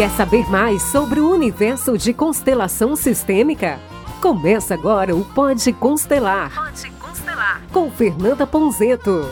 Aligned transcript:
Quer 0.00 0.08
saber 0.12 0.48
mais 0.48 0.82
sobre 0.84 1.20
o 1.20 1.30
universo 1.30 1.98
de 1.98 2.14
constelação 2.14 2.96
sistêmica? 2.96 3.78
Começa 4.22 4.72
agora 4.72 5.14
o 5.14 5.22
Pode 5.22 5.74
Constelar. 5.74 6.50
Pode 6.54 6.90
Constelar. 6.92 7.60
Com 7.70 7.90
Fernanda 7.90 8.46
Ponzeto. 8.46 9.28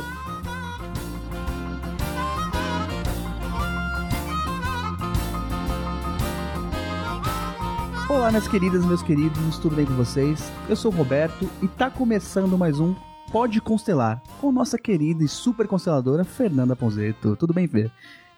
Olá, 8.11 8.29
minhas 8.29 8.47
queridas, 8.47 8.85
meus 8.85 9.03
queridos, 9.03 9.57
tudo 9.57 9.75
bem 9.75 9.87
com 9.87 9.95
vocês? 9.95 10.53
Eu 10.69 10.77
sou 10.77 10.93
o 10.93 10.95
Roberto 10.95 11.49
e 11.63 11.67
tá 11.67 11.91
começando 11.91 12.59
mais 12.59 12.79
um 12.79 12.95
Pode 13.33 13.59
Constelar 13.63 14.23
com 14.39 14.53
nossa 14.53 14.77
querida 14.77 15.25
e 15.25 15.29
super 15.29 15.67
consteladora 15.67 16.25
Fernanda 16.25 16.77
Ponzeto. 16.77 17.37
Tudo 17.37 17.55
bem, 17.55 17.67
Fê? 17.67 17.91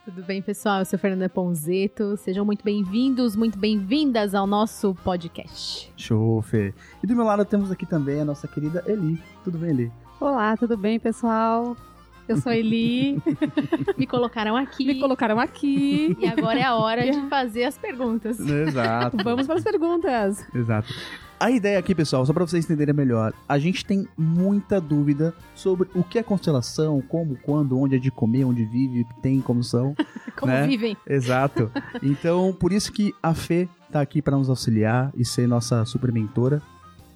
Tudo 0.04 0.22
bem, 0.22 0.40
pessoal? 0.40 0.78
Eu 0.80 0.84
sou 0.86 0.98
Fernanda 0.98 1.28
Ponzeto. 1.28 2.16
Sejam 2.16 2.44
muito 2.44 2.64
bem-vindos, 2.64 3.36
muito 3.36 3.58
bem-vindas 3.58 4.34
ao 4.34 4.46
nosso 4.46 4.94
podcast. 5.04 5.92
Show, 5.96 6.40
Fê. 6.42 6.72
E 7.02 7.06
do 7.06 7.14
meu 7.14 7.24
lado 7.24 7.44
temos 7.44 7.70
aqui 7.70 7.84
também 7.84 8.20
a 8.20 8.24
nossa 8.24 8.48
querida 8.48 8.82
Eli. 8.86 9.22
Tudo 9.44 9.58
bem, 9.58 9.70
Eli? 9.70 9.92
Olá, 10.18 10.56
tudo 10.56 10.76
bem, 10.76 10.98
pessoal? 10.98 11.76
Eu 12.26 12.38
sou 12.38 12.50
Eli. 12.50 13.20
Me 13.98 14.06
colocaram 14.06 14.56
aqui. 14.56 14.86
Me 14.86 14.98
colocaram 14.98 15.38
aqui. 15.38 16.16
E 16.18 16.26
agora 16.26 16.58
é 16.58 16.62
a 16.64 16.74
hora 16.74 17.02
de 17.10 17.28
fazer 17.28 17.64
as 17.64 17.76
perguntas. 17.76 18.40
Exato. 18.40 19.16
Vamos 19.22 19.46
para 19.46 19.56
as 19.56 19.64
perguntas. 19.64 20.46
Exato. 20.54 20.92
A 21.40 21.50
ideia 21.50 21.78
aqui, 21.78 21.94
pessoal, 21.94 22.26
só 22.26 22.34
para 22.34 22.44
vocês 22.44 22.66
entenderem 22.66 22.94
melhor, 22.94 23.32
a 23.48 23.58
gente 23.58 23.82
tem 23.82 24.06
muita 24.14 24.78
dúvida 24.78 25.32
sobre 25.54 25.88
o 25.94 26.04
que 26.04 26.18
é 26.18 26.22
constelação, 26.22 27.00
como, 27.00 27.34
quando, 27.34 27.78
onde 27.80 27.96
é 27.96 27.98
de 27.98 28.10
comer, 28.10 28.44
onde 28.44 28.62
vive, 28.66 29.06
tem, 29.22 29.40
como 29.40 29.64
são. 29.64 29.94
Como 30.38 30.52
né? 30.52 30.66
vivem. 30.66 30.96
Exato. 31.06 31.70
Então, 32.02 32.52
por 32.52 32.72
isso 32.72 32.92
que 32.92 33.14
a 33.22 33.34
Fê 33.34 33.68
tá 33.90 34.00
aqui 34.00 34.22
para 34.22 34.36
nos 34.36 34.48
auxiliar 34.48 35.10
e 35.14 35.24
ser 35.24 35.46
nossa 35.46 35.84
super 35.84 36.12
mentora, 36.12 36.62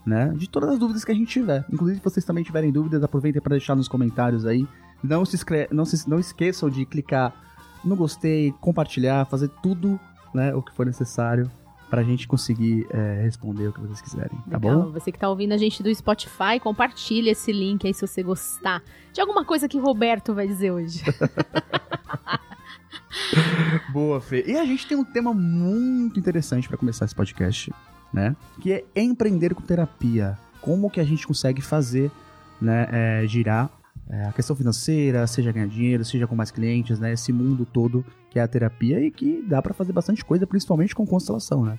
né? 0.05 0.33
De 0.37 0.49
todas 0.49 0.71
as 0.71 0.79
dúvidas 0.79 1.05
que 1.05 1.13
a 1.13 1.15
gente 1.15 1.29
tiver. 1.29 1.65
Inclusive, 1.73 1.99
se 1.99 2.05
vocês 2.05 2.25
também 2.25 2.45
tiverem 2.45 2.73
dúvidas, 2.73 3.03
aproveitem 3.03 3.41
para 3.41 3.57
deixar 3.57 3.75
nos 3.75 3.89
comentários 3.89 4.45
aí. 4.45 4.67
Não 5.03 5.25
se, 5.25 5.37
inscre... 5.37 5.69
não 5.71 5.85
se 5.85 6.09
não 6.09 6.19
esqueçam 6.19 6.69
de 6.69 6.85
clicar 6.85 7.35
no 7.85 7.97
gostei, 7.97 8.53
compartilhar, 8.61 9.27
fazer 9.27 9.49
tudo, 9.63 9.99
né, 10.35 10.55
o 10.55 10.63
que 10.63 10.75
for 10.75 10.85
necessário 10.85 11.51
pra 11.95 12.03
gente 12.03 12.27
conseguir 12.27 12.89
é, 12.91 13.23
responder 13.23 13.69
o 13.69 13.73
que 13.73 13.81
vocês 13.81 14.01
quiserem, 14.01 14.37
tá 14.51 14.57
Legal. 14.57 14.83
bom? 14.83 14.91
Você 14.91 15.13
que 15.13 15.19
tá 15.19 15.29
ouvindo 15.29 15.53
a 15.53 15.57
gente 15.57 15.81
do 15.81 15.95
Spotify, 15.95 16.59
compartilha 16.61 17.31
esse 17.31 17.53
link 17.53 17.87
aí 17.87 17.95
se 17.95 18.05
você 18.05 18.21
gostar 18.21 18.83
de 19.13 19.21
alguma 19.21 19.45
coisa 19.45 19.69
que 19.69 19.77
o 19.77 19.81
Roberto 19.81 20.35
vai 20.35 20.45
dizer 20.49 20.73
hoje. 20.73 21.05
Boa, 23.93 24.21
Fê. 24.21 24.43
E 24.45 24.59
a 24.59 24.65
gente 24.65 24.89
tem 24.89 24.99
um 24.99 25.05
tema 25.05 25.33
muito 25.33 26.19
interessante 26.19 26.67
para 26.67 26.77
começar 26.77 27.05
esse 27.05 27.15
podcast, 27.15 27.73
né? 28.13 28.35
Que 28.61 28.73
é 28.73 28.85
empreender 28.97 29.55
com 29.55 29.63
terapia. 29.63 30.37
Como 30.61 30.91
que 30.91 30.99
a 30.99 31.05
gente 31.05 31.25
consegue 31.25 31.63
fazer, 31.63 32.11
né, 32.61 32.89
é, 32.91 33.27
girar 33.29 33.71
é, 34.09 34.27
a 34.27 34.33
questão 34.33 34.55
financeira, 34.55 35.27
seja 35.27 35.53
ganhar 35.53 35.67
dinheiro, 35.67 36.05
seja 36.05 36.27
com 36.27 36.35
mais 36.35 36.51
clientes, 36.51 37.01
né? 37.01 37.13
Esse 37.13 37.33
mundo 37.33 37.67
todo 37.67 38.05
que 38.31 38.39
é 38.39 38.43
a 38.43 38.49
terapia 38.49 39.01
e 39.01 39.11
que 39.11 39.43
dá 39.43 39.63
para 39.63 39.73
fazer 39.73 39.93
bastante 39.93 40.25
coisa, 40.25 40.47
principalmente 40.47 40.95
com 40.95 41.07
constelação, 41.07 41.65
né? 41.65 41.79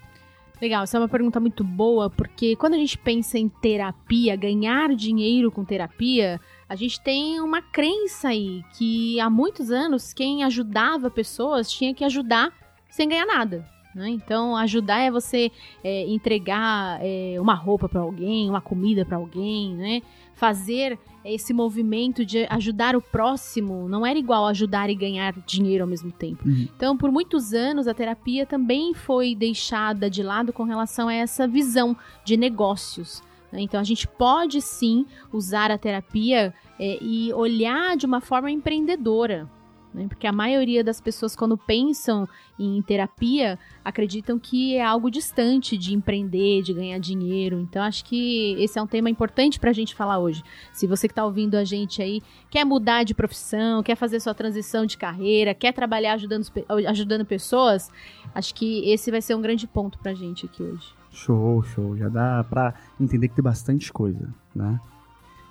Legal, 0.61 0.83
essa 0.83 0.97
é 0.97 1.01
uma 1.01 1.09
pergunta 1.09 1.39
muito 1.39 1.63
boa, 1.63 2.09
porque 2.09 2.55
quando 2.55 2.75
a 2.75 2.77
gente 2.77 2.97
pensa 2.97 3.37
em 3.37 3.49
terapia, 3.49 4.37
ganhar 4.37 4.95
dinheiro 4.95 5.51
com 5.51 5.65
terapia, 5.65 6.39
a 6.67 6.75
gente 6.75 7.01
tem 7.01 7.41
uma 7.41 7.61
crença 7.61 8.29
aí 8.29 8.63
que 8.77 9.19
há 9.19 9.29
muitos 9.29 9.69
anos 9.69 10.13
quem 10.13 10.43
ajudava 10.45 11.11
pessoas 11.11 11.69
tinha 11.69 11.93
que 11.93 12.05
ajudar 12.05 12.53
sem 12.89 13.09
ganhar 13.09 13.25
nada. 13.25 13.67
Né? 13.93 14.09
Então, 14.09 14.57
ajudar 14.57 14.99
é 14.99 15.09
você 15.09 15.49
é, 15.81 16.05
entregar 16.07 16.99
é, 17.01 17.37
uma 17.39 17.53
roupa 17.53 17.87
para 17.87 18.01
alguém, 18.01 18.49
uma 18.49 18.59
comida 18.59 19.05
para 19.05 19.15
alguém, 19.15 19.73
né? 19.73 20.01
Fazer 20.35 20.99
esse 21.23 21.53
movimento 21.53 22.23
de 22.23 22.45
ajudar 22.49 22.95
o 22.95 23.01
próximo 23.01 23.89
não 23.89 24.05
era 24.05 24.19
igual 24.19 24.45
ajudar 24.45 24.89
e 24.89 24.95
ganhar 24.95 25.33
dinheiro 25.45 25.83
ao 25.83 25.89
mesmo 25.89 26.11
tempo. 26.11 26.47
Uhum. 26.47 26.67
Então, 26.75 26.95
por 26.95 27.11
muitos 27.11 27.53
anos, 27.53 27.87
a 27.87 27.93
terapia 27.93 28.45
também 28.45 28.93
foi 28.93 29.33
deixada 29.33 30.09
de 30.09 30.21
lado 30.21 30.53
com 30.53 30.63
relação 30.63 31.07
a 31.07 31.13
essa 31.13 31.47
visão 31.47 31.97
de 32.23 32.37
negócios. 32.37 33.23
né? 33.51 33.61
Então, 33.61 33.79
a 33.79 33.83
gente 33.83 34.07
pode 34.07 34.61
sim 34.61 35.05
usar 35.33 35.71
a 35.71 35.77
terapia 35.77 36.53
é, 36.79 36.97
e 37.01 37.33
olhar 37.33 37.97
de 37.97 38.05
uma 38.05 38.21
forma 38.21 38.51
empreendedora. 38.51 39.49
Né? 39.95 40.07
Porque 40.07 40.27
a 40.27 40.31
maioria 40.31 40.83
das 40.83 40.99
pessoas, 40.99 41.35
quando 41.35 41.57
pensam 41.57 42.27
em 42.59 42.81
terapia, 42.81 43.57
acreditam 43.83 44.37
que 44.37 44.75
é 44.75 44.83
algo 44.83 45.09
distante 45.09 45.77
de 45.77 45.93
empreender, 45.93 46.61
de 46.61 46.73
ganhar 46.73 46.99
dinheiro. 46.99 47.59
Então, 47.59 47.81
acho 47.81 48.03
que 48.03 48.55
esse 48.59 48.77
é 48.77 48.81
um 48.81 48.87
tema 48.87 49.09
importante 49.09 49.59
para 49.59 49.69
a 49.69 49.73
gente 49.73 49.95
falar 49.95 50.19
hoje. 50.19 50.43
Se 50.73 50.85
você 50.85 51.07
que 51.07 51.13
está 51.13 51.25
ouvindo 51.25 51.55
a 51.55 51.63
gente 51.63 52.01
aí 52.01 52.21
quer 52.49 52.65
mudar 52.65 53.03
de 53.03 53.13
profissão, 53.13 53.81
quer 53.81 53.95
fazer 53.95 54.19
sua 54.19 54.33
transição 54.33 54.85
de 54.85 54.97
carreira, 54.97 55.53
quer 55.53 55.71
trabalhar 55.71 56.13
ajudando, 56.13 56.47
ajudando 56.87 57.25
pessoas, 57.25 57.89
acho 58.33 58.53
que 58.53 58.89
esse 58.89 59.09
vai 59.09 59.21
ser 59.21 59.35
um 59.35 59.41
grande 59.41 59.65
ponto 59.65 59.97
pra 59.99 60.13
gente 60.13 60.45
aqui 60.45 60.61
hoje. 60.61 60.93
Show, 61.11 61.63
show. 61.63 61.95
Já 61.95 62.09
dá 62.09 62.43
pra 62.43 62.73
entender 62.99 63.29
que 63.29 63.35
tem 63.35 63.43
bastante 63.43 63.91
coisa, 63.91 64.33
né? 64.53 64.79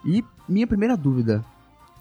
E 0.04 0.22
minha 0.46 0.66
primeira 0.66 0.96
dúvida, 0.96 1.42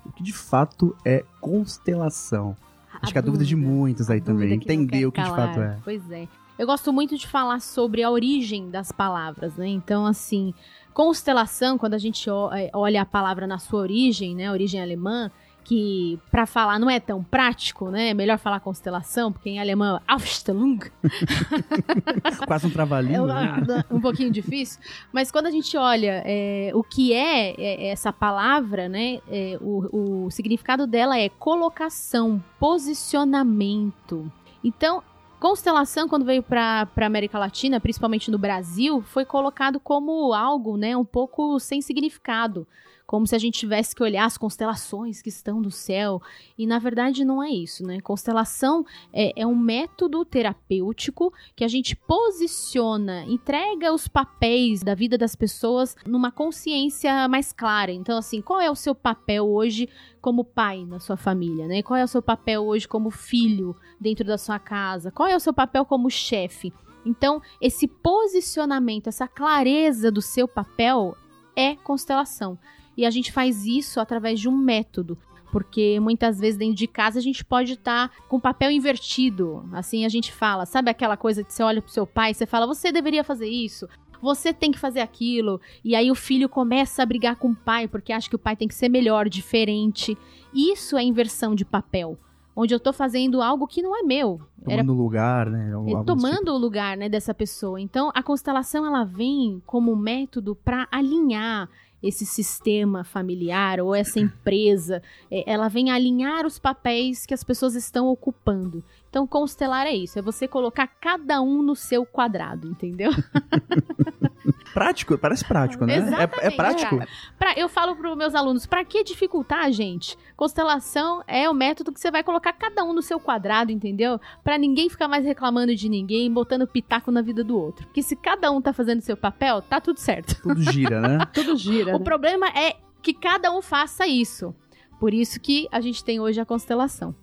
o 0.05 0.11
que 0.11 0.23
de 0.23 0.33
fato 0.33 0.95
é 1.05 1.23
constelação? 1.39 2.55
Acho 3.01 3.11
que 3.11 3.17
é 3.17 3.21
a 3.21 3.23
dúvida 3.23 3.43
de 3.43 3.55
muitos 3.55 4.09
aí 4.09 4.19
A 4.19 4.23
também, 4.23 4.53
entender 4.53 5.05
o 5.05 5.11
que 5.11 5.21
de 5.21 5.29
calar. 5.29 5.47
fato 5.47 5.59
é. 5.61 5.77
Pois 5.83 6.11
é. 6.11 6.27
Eu 6.57 6.67
gosto 6.67 6.93
muito 6.93 7.17
de 7.17 7.27
falar 7.27 7.59
sobre 7.59 8.03
a 8.03 8.11
origem 8.11 8.69
das 8.69 8.91
palavras, 8.91 9.55
né? 9.55 9.67
Então, 9.67 10.05
assim, 10.05 10.53
constelação, 10.93 11.77
quando 11.77 11.95
a 11.95 11.97
gente 11.97 12.29
é, 12.29 12.69
olha 12.73 13.01
a 13.01 13.05
palavra 13.05 13.47
na 13.47 13.57
sua 13.57 13.79
origem, 13.79 14.35
né? 14.35 14.51
Origem 14.51 14.81
alemã, 14.81 15.31
que 15.63 16.19
pra 16.29 16.45
falar 16.45 16.79
não 16.79 16.89
é 16.89 16.99
tão 16.99 17.23
prático, 17.23 17.89
né? 17.89 18.09
É 18.09 18.13
melhor 18.13 18.37
falar 18.37 18.59
constelação, 18.59 19.31
porque 19.31 19.49
em 19.49 19.59
alemão 19.59 19.97
é 19.97 20.01
Aufstellung, 20.07 20.79
Quase 22.45 22.67
um 22.67 22.69
trabalhinho, 22.69 23.29
é 23.29 23.61
né? 23.61 23.83
um 23.89 24.01
pouquinho 24.01 24.31
difícil. 24.31 24.81
Mas 25.11 25.31
quando 25.31 25.47
a 25.47 25.51
gente 25.51 25.75
olha 25.77 26.21
é, 26.25 26.71
o 26.73 26.83
que 26.83 27.13
é, 27.13 27.53
é, 27.57 27.87
essa 27.87 28.11
palavra, 28.11 28.89
né? 28.89 29.19
é, 29.29 29.57
o, 29.61 30.25
o 30.25 30.31
significado 30.31 30.85
dela 30.85 31.17
é 31.17 31.29
colocação, 31.29 32.43
posicionamento. 32.59 34.31
Então, 34.63 35.03
constelação, 35.39 36.07
quando 36.07 36.25
veio 36.25 36.43
para 36.43 36.87
a 36.95 37.05
América 37.05 37.37
Latina, 37.39 37.79
principalmente 37.79 38.31
no 38.31 38.37
Brasil, 38.37 39.01
foi 39.01 39.25
colocado 39.25 39.79
como 39.79 40.33
algo, 40.33 40.77
né? 40.77 40.95
Um 40.95 41.05
pouco 41.05 41.59
sem 41.59 41.81
significado. 41.81 42.67
Como 43.05 43.27
se 43.27 43.35
a 43.35 43.39
gente 43.39 43.59
tivesse 43.59 43.95
que 43.95 44.01
olhar 44.01 44.25
as 44.25 44.37
constelações 44.37 45.21
que 45.21 45.29
estão 45.29 45.59
no 45.59 45.69
céu. 45.69 46.21
E 46.57 46.65
na 46.65 46.79
verdade 46.79 47.25
não 47.25 47.43
é 47.43 47.49
isso, 47.49 47.85
né? 47.85 47.99
Constelação 48.01 48.85
é, 49.11 49.41
é 49.41 49.45
um 49.45 49.55
método 49.55 50.23
terapêutico 50.25 51.33
que 51.55 51.63
a 51.63 51.67
gente 51.67 51.95
posiciona, 51.95 53.25
entrega 53.25 53.93
os 53.93 54.07
papéis 54.07 54.81
da 54.81 54.95
vida 54.95 55.17
das 55.17 55.35
pessoas 55.35 55.95
numa 56.05 56.31
consciência 56.31 57.27
mais 57.27 57.51
clara. 57.51 57.91
Então, 57.91 58.17
assim, 58.17 58.41
qual 58.41 58.59
é 58.59 58.71
o 58.71 58.75
seu 58.75 58.95
papel 58.95 59.47
hoje 59.47 59.89
como 60.21 60.45
pai 60.45 60.85
na 60.85 60.99
sua 60.99 61.17
família, 61.17 61.67
né? 61.67 61.83
Qual 61.83 61.97
é 61.97 62.03
o 62.03 62.07
seu 62.07 62.21
papel 62.21 62.63
hoje 62.63 62.87
como 62.87 63.11
filho 63.11 63.75
dentro 63.99 64.25
da 64.25 64.37
sua 64.37 64.57
casa? 64.57 65.11
Qual 65.11 65.27
é 65.27 65.35
o 65.35 65.39
seu 65.39 65.53
papel 65.53 65.85
como 65.85 66.09
chefe? 66.09 66.71
Então, 67.05 67.41
esse 67.59 67.87
posicionamento, 67.87 69.07
essa 69.07 69.27
clareza 69.27 70.11
do 70.11 70.21
seu 70.21 70.47
papel 70.47 71.17
é 71.55 71.75
constelação. 71.75 72.57
E 72.95 73.05
a 73.05 73.09
gente 73.09 73.31
faz 73.31 73.65
isso 73.65 73.99
através 73.99 74.39
de 74.39 74.47
um 74.47 74.55
método. 74.57 75.17
Porque 75.51 75.99
muitas 75.99 76.39
vezes 76.39 76.57
dentro 76.57 76.75
de 76.75 76.87
casa 76.87 77.19
a 77.19 77.21
gente 77.21 77.45
pode 77.45 77.73
estar 77.73 78.09
com 78.27 78.37
o 78.37 78.41
papel 78.41 78.71
invertido. 78.71 79.63
Assim 79.71 80.03
a 80.03 80.09
gente 80.09 80.31
fala, 80.31 80.65
sabe 80.65 80.89
aquela 80.89 81.15
coisa 81.15 81.43
que 81.43 81.53
você 81.53 81.61
olha 81.61 81.81
pro 81.81 81.91
seu 81.91 82.07
pai 82.07 82.31
e 82.31 82.33
você 82.33 82.47
fala, 82.47 82.65
você 82.65 82.91
deveria 82.91 83.23
fazer 83.23 83.47
isso, 83.47 83.87
você 84.19 84.51
tem 84.51 84.71
que 84.71 84.79
fazer 84.79 85.01
aquilo. 85.01 85.61
E 85.83 85.95
aí 85.95 86.09
o 86.09 86.15
filho 86.15 86.49
começa 86.49 87.03
a 87.03 87.05
brigar 87.05 87.35
com 87.35 87.49
o 87.49 87.55
pai 87.55 87.87
porque 87.87 88.11
acha 88.13 88.29
que 88.29 88.35
o 88.35 88.39
pai 88.39 88.55
tem 88.55 88.67
que 88.67 88.73
ser 88.73 88.89
melhor, 88.89 89.29
diferente. 89.29 90.17
Isso 90.51 90.97
é 90.97 91.03
inversão 91.03 91.53
de 91.53 91.65
papel. 91.65 92.17
Onde 92.55 92.73
eu 92.73 92.79
tô 92.79 92.93
fazendo 92.93 93.41
algo 93.41 93.67
que 93.67 93.81
não 93.81 93.97
é 93.97 94.01
meu. 94.01 94.39
Era 94.67 94.81
Tomando 94.81 94.93
lugar, 94.93 95.49
né? 95.49 95.69
É, 95.69 96.03
tomando 96.03 96.37
tipo. 96.37 96.51
o 96.51 96.57
lugar 96.57 96.95
né, 96.95 97.09
dessa 97.09 97.33
pessoa. 97.33 97.81
Então, 97.81 98.11
a 98.13 98.23
constelação 98.23 98.85
ela 98.85 99.03
vem 99.03 99.61
como 99.65 99.91
um 99.91 99.95
método 99.95 100.55
para 100.55 100.87
alinhar 100.91 101.67
esse 102.03 102.25
sistema 102.25 103.03
familiar 103.03 103.79
ou 103.79 103.95
essa 103.95 104.19
empresa. 104.19 105.01
É, 105.31 105.49
ela 105.51 105.69
vem 105.69 105.89
alinhar 105.89 106.45
os 106.45 106.59
papéis 106.59 107.25
que 107.25 107.33
as 107.33 107.43
pessoas 107.43 107.75
estão 107.75 108.07
ocupando. 108.07 108.83
Então, 109.13 109.27
constelar 109.27 109.85
é 109.85 109.93
isso, 109.93 110.17
é 110.17 110.23
você 110.23 110.47
colocar 110.47 110.87
cada 110.87 111.39
um 111.39 111.61
no 111.61 111.75
seu 111.75 112.03
quadrado, 112.03 112.67
entendeu? 112.67 113.11
Prático, 114.73 115.15
parece 115.19 115.45
prático, 115.45 115.85
né? 115.85 115.93
É- 115.93 115.97
Exatamente, 115.97 116.45
É, 116.45 116.49
prático. 116.49 116.99
Pra, 117.37 117.53
eu 117.55 117.69
falo 117.69 117.95
para 117.95 118.15
meus 118.15 118.33
alunos, 118.33 118.65
pra 118.65 118.83
que 118.83 119.03
dificultar, 119.03 119.71
gente? 119.71 120.17
Constelação 120.35 121.23
é 121.27 121.47
o 121.47 121.53
método 121.53 121.91
que 121.91 121.99
você 121.99 122.09
vai 122.09 122.23
colocar 122.23 122.53
cada 122.53 122.83
um 122.83 122.91
no 122.91 123.03
seu 123.03 123.19
quadrado, 123.19 123.71
entendeu? 123.71 124.19
Pra 124.43 124.57
ninguém 124.57 124.89
ficar 124.89 125.07
mais 125.07 125.23
reclamando 125.23 125.75
de 125.75 125.87
ninguém, 125.87 126.33
botando 126.33 126.65
pitaco 126.65 127.11
na 127.11 127.21
vida 127.21 127.43
do 127.43 127.55
outro. 127.55 127.85
Porque 127.85 128.01
se 128.01 128.15
cada 128.15 128.51
um 128.51 128.59
tá 128.59 128.73
fazendo 128.73 129.01
seu 129.01 129.15
papel, 129.15 129.61
tá 129.61 129.79
tudo 129.79 129.99
certo. 129.99 130.41
Tudo 130.41 130.59
gira, 130.71 130.99
né? 130.99 131.19
Tudo 131.31 131.55
gira. 131.55 131.95
O 131.95 131.99
né? 131.99 132.03
problema 132.03 132.47
é 132.47 132.77
que 132.99 133.13
cada 133.13 133.55
um 133.55 133.61
faça 133.61 134.07
isso. 134.07 134.55
Por 134.99 135.13
isso 135.13 135.39
que 135.39 135.67
a 135.71 135.79
gente 135.79 136.03
tem 136.03 136.19
hoje 136.19 136.41
a 136.41 136.45
constelação. 136.47 137.13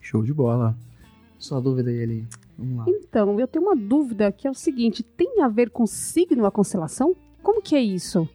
Show 0.00 0.24
de 0.24 0.34
bola. 0.34 0.76
Sua 1.38 1.60
dúvida 1.60 1.90
aí, 1.90 1.96
Eli. 1.96 2.26
Vamos 2.58 2.78
lá. 2.78 2.84
Então, 2.88 3.38
eu 3.38 3.46
tenho 3.46 3.64
uma 3.66 3.76
dúvida 3.76 4.32
que 4.32 4.46
é 4.46 4.50
o 4.50 4.54
seguinte: 4.54 5.02
tem 5.02 5.42
a 5.42 5.48
ver 5.48 5.70
com 5.70 5.86
signo 5.86 6.46
a 6.46 6.50
constelação? 6.50 7.14
Como 7.42 7.60
que 7.62 7.76
é 7.76 7.80
isso? 7.80 8.28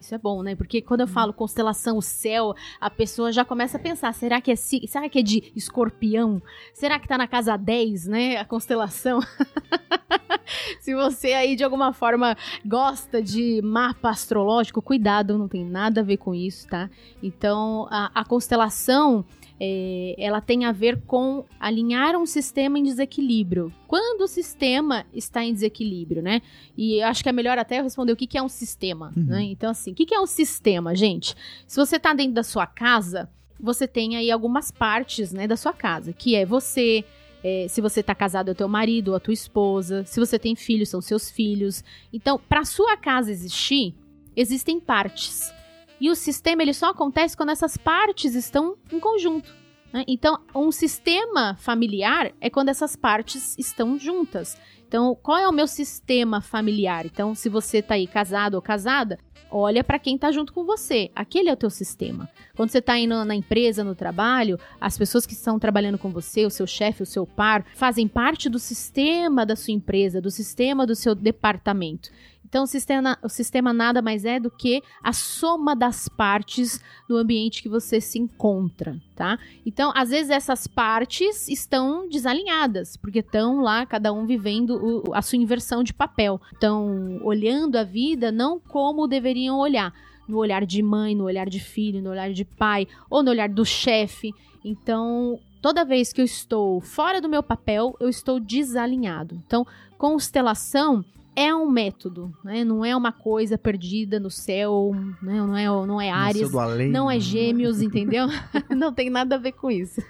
Isso 0.00 0.14
é 0.14 0.18
bom, 0.18 0.42
né? 0.42 0.54
Porque 0.54 0.82
quando 0.82 1.00
eu 1.00 1.08
falo 1.08 1.32
constelação, 1.32 1.96
o 1.96 2.02
céu, 2.02 2.54
a 2.78 2.90
pessoa 2.90 3.32
já 3.32 3.42
começa 3.42 3.78
a 3.78 3.80
pensar, 3.80 4.12
será 4.12 4.38
que 4.38 4.50
é 4.50 4.56
si- 4.56 4.86
será 4.86 5.08
que 5.08 5.18
é 5.18 5.22
de 5.22 5.50
escorpião? 5.56 6.42
Será 6.74 6.98
que 6.98 7.08
tá 7.08 7.16
na 7.16 7.26
casa 7.26 7.56
10, 7.56 8.06
né? 8.06 8.36
A 8.36 8.44
constelação. 8.44 9.20
Se 10.80 10.94
você 10.94 11.32
aí 11.32 11.56
de 11.56 11.64
alguma 11.64 11.92
forma 11.94 12.36
gosta 12.64 13.22
de 13.22 13.60
mapa 13.62 14.10
astrológico, 14.10 14.82
cuidado, 14.82 15.38
não 15.38 15.48
tem 15.48 15.64
nada 15.64 16.02
a 16.02 16.04
ver 16.04 16.18
com 16.18 16.34
isso, 16.34 16.68
tá? 16.68 16.90
Então, 17.22 17.86
a, 17.90 18.10
a 18.20 18.24
constelação 18.24 19.24
é, 19.60 20.14
ela 20.18 20.40
tem 20.40 20.64
a 20.64 20.72
ver 20.72 21.00
com 21.02 21.44
alinhar 21.60 22.16
um 22.16 22.26
sistema 22.26 22.78
em 22.78 22.82
desequilíbrio. 22.82 23.72
Quando 23.86 24.22
o 24.22 24.26
sistema 24.26 25.06
está 25.12 25.44
em 25.44 25.52
desequilíbrio, 25.52 26.22
né? 26.22 26.42
E 26.76 27.00
eu 27.00 27.06
acho 27.06 27.22
que 27.22 27.28
é 27.28 27.32
melhor 27.32 27.56
até 27.58 27.78
eu 27.78 27.84
responder 27.84 28.12
o 28.12 28.16
que, 28.16 28.26
que 28.26 28.36
é 28.38 28.42
um 28.42 28.48
sistema, 28.48 29.12
Uhum. 29.16 29.24
né? 29.24 29.42
Então, 29.44 29.70
assim, 29.70 29.92
o 29.92 29.94
que, 29.94 30.06
que 30.06 30.14
é 30.14 30.20
um 30.20 30.26
sistema, 30.26 30.94
gente? 30.94 31.34
Se 31.66 31.76
você 31.76 31.96
está 31.96 32.12
dentro 32.12 32.34
da 32.34 32.42
sua 32.42 32.66
casa, 32.66 33.30
você 33.60 33.86
tem 33.86 34.16
aí 34.16 34.30
algumas 34.30 34.70
partes, 34.70 35.32
né, 35.32 35.46
da 35.46 35.56
sua 35.56 35.72
casa, 35.72 36.12
que 36.12 36.34
é 36.34 36.44
você, 36.44 37.04
é, 37.42 37.66
se 37.68 37.80
você 37.80 38.00
está 38.00 38.14
casado, 38.14 38.48
é 38.48 38.52
o 38.52 38.54
teu 38.54 38.68
marido 38.68 39.08
ou 39.10 39.16
a 39.16 39.20
tua 39.20 39.32
esposa, 39.32 40.04
se 40.04 40.18
você 40.18 40.38
tem 40.38 40.56
filhos, 40.56 40.88
são 40.88 41.00
seus 41.00 41.30
filhos. 41.30 41.84
Então, 42.12 42.38
para 42.48 42.64
sua 42.64 42.96
casa 42.96 43.30
existir, 43.30 43.94
existem 44.36 44.80
partes. 44.80 45.52
E 46.00 46.10
o 46.10 46.14
sistema 46.14 46.62
ele 46.62 46.74
só 46.74 46.90
acontece 46.90 47.36
quando 47.36 47.50
essas 47.50 47.76
partes 47.76 48.34
estão 48.34 48.76
em 48.92 48.98
conjunto. 49.00 49.54
né? 49.92 50.04
Então, 50.08 50.38
um 50.54 50.72
sistema 50.72 51.56
familiar 51.58 52.32
é 52.40 52.50
quando 52.50 52.68
essas 52.68 52.96
partes 52.96 53.56
estão 53.58 53.98
juntas. 53.98 54.56
Então, 54.86 55.16
qual 55.22 55.38
é 55.38 55.48
o 55.48 55.52
meu 55.52 55.66
sistema 55.66 56.40
familiar? 56.40 57.06
Então, 57.06 57.34
se 57.34 57.48
você 57.48 57.82
tá 57.82 57.94
aí 57.94 58.06
casado 58.06 58.54
ou 58.54 58.62
casada, 58.62 59.18
olha 59.50 59.82
para 59.82 59.98
quem 59.98 60.18
tá 60.18 60.30
junto 60.30 60.52
com 60.52 60.64
você. 60.64 61.10
Aquele 61.14 61.48
é 61.48 61.52
o 61.52 61.56
teu 61.56 61.70
sistema. 61.70 62.28
Quando 62.56 62.70
você 62.70 62.80
tá 62.82 62.98
indo 62.98 63.24
na 63.24 63.34
empresa, 63.34 63.82
no 63.82 63.94
trabalho, 63.94 64.58
as 64.80 64.98
pessoas 64.98 65.26
que 65.26 65.32
estão 65.32 65.58
trabalhando 65.58 65.98
com 65.98 66.10
você, 66.10 66.44
o 66.44 66.50
seu 66.50 66.66
chefe, 66.66 67.02
o 67.02 67.06
seu 67.06 67.26
par, 67.26 67.64
fazem 67.74 68.06
parte 68.06 68.48
do 68.48 68.58
sistema 68.58 69.46
da 69.46 69.56
sua 69.56 69.72
empresa, 69.72 70.20
do 70.20 70.30
sistema 70.30 70.86
do 70.86 70.94
seu 70.94 71.14
departamento. 71.14 72.10
Então, 72.46 72.64
o 72.64 72.66
sistema, 72.66 73.18
o 73.22 73.28
sistema 73.28 73.72
nada 73.72 74.00
mais 74.00 74.24
é 74.24 74.38
do 74.38 74.50
que 74.50 74.82
a 75.02 75.12
soma 75.12 75.74
das 75.74 76.08
partes 76.08 76.80
do 77.08 77.16
ambiente 77.16 77.62
que 77.62 77.68
você 77.68 78.00
se 78.00 78.18
encontra, 78.18 78.96
tá? 79.16 79.38
Então, 79.66 79.90
às 79.94 80.10
vezes 80.10 80.30
essas 80.30 80.66
partes 80.66 81.48
estão 81.48 82.08
desalinhadas, 82.08 82.96
porque 82.96 83.18
estão 83.18 83.60
lá, 83.60 83.84
cada 83.84 84.12
um 84.12 84.24
vivendo 84.24 85.02
o- 85.08 85.14
a 85.14 85.20
sua 85.22 85.36
inversão 85.38 85.82
de 85.82 85.92
papel. 85.92 86.40
Estão 86.52 87.18
olhando 87.24 87.76
a 87.76 87.82
vida 87.82 88.30
não 88.30 88.60
como 88.60 89.08
deveriam 89.08 89.58
olhar. 89.58 89.92
No 90.28 90.38
olhar 90.38 90.64
de 90.64 90.82
mãe, 90.82 91.14
no 91.14 91.24
olhar 91.24 91.48
de 91.50 91.60
filho, 91.60 92.00
no 92.00 92.10
olhar 92.10 92.32
de 92.32 92.44
pai, 92.44 92.86
ou 93.10 93.22
no 93.22 93.30
olhar 93.30 93.48
do 93.48 93.64
chefe. 93.64 94.32
Então, 94.64 95.38
toda 95.60 95.84
vez 95.84 96.12
que 96.14 96.20
eu 96.20 96.24
estou 96.24 96.80
fora 96.80 97.20
do 97.20 97.28
meu 97.28 97.42
papel, 97.42 97.94
eu 98.00 98.08
estou 98.08 98.40
desalinhado. 98.40 99.34
Então, 99.46 99.66
constelação 99.98 101.04
é 101.36 101.54
um 101.54 101.68
método, 101.68 102.32
né? 102.44 102.64
Não 102.64 102.84
é 102.84 102.96
uma 102.96 103.12
coisa 103.12 103.58
perdida 103.58 104.20
no 104.20 104.30
céu, 104.30 104.92
né? 105.22 105.34
não 105.34 105.56
é, 105.56 105.66
não 105.66 106.00
é 106.00 106.10
Ares, 106.10 106.50
não 106.90 107.10
é 107.10 107.18
gêmeos, 107.18 107.82
entendeu? 107.82 108.26
não 108.70 108.92
tem 108.92 109.10
nada 109.10 109.34
a 109.34 109.38
ver 109.38 109.52
com 109.52 109.70
isso. 109.70 110.00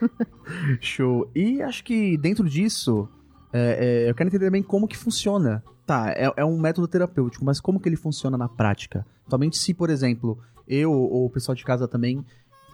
Show. 0.80 1.30
E 1.34 1.62
acho 1.62 1.82
que 1.82 2.16
dentro 2.18 2.48
disso, 2.48 3.08
é, 3.52 4.04
é, 4.06 4.10
eu 4.10 4.14
quero 4.14 4.28
entender 4.28 4.50
bem 4.50 4.62
como 4.62 4.88
que 4.88 4.96
funciona. 4.96 5.62
Tá, 5.86 6.10
é, 6.10 6.32
é 6.36 6.44
um 6.44 6.58
método 6.58 6.88
terapêutico, 6.88 7.44
mas 7.44 7.60
como 7.60 7.78
que 7.78 7.88
ele 7.88 7.96
funciona 7.96 8.38
na 8.38 8.48
prática? 8.48 9.06
Somente 9.28 9.58
se, 9.58 9.74
por 9.74 9.90
exemplo, 9.90 10.38
eu 10.66 10.92
ou 10.92 11.26
o 11.26 11.30
pessoal 11.30 11.54
de 11.54 11.64
casa 11.64 11.86
também 11.86 12.24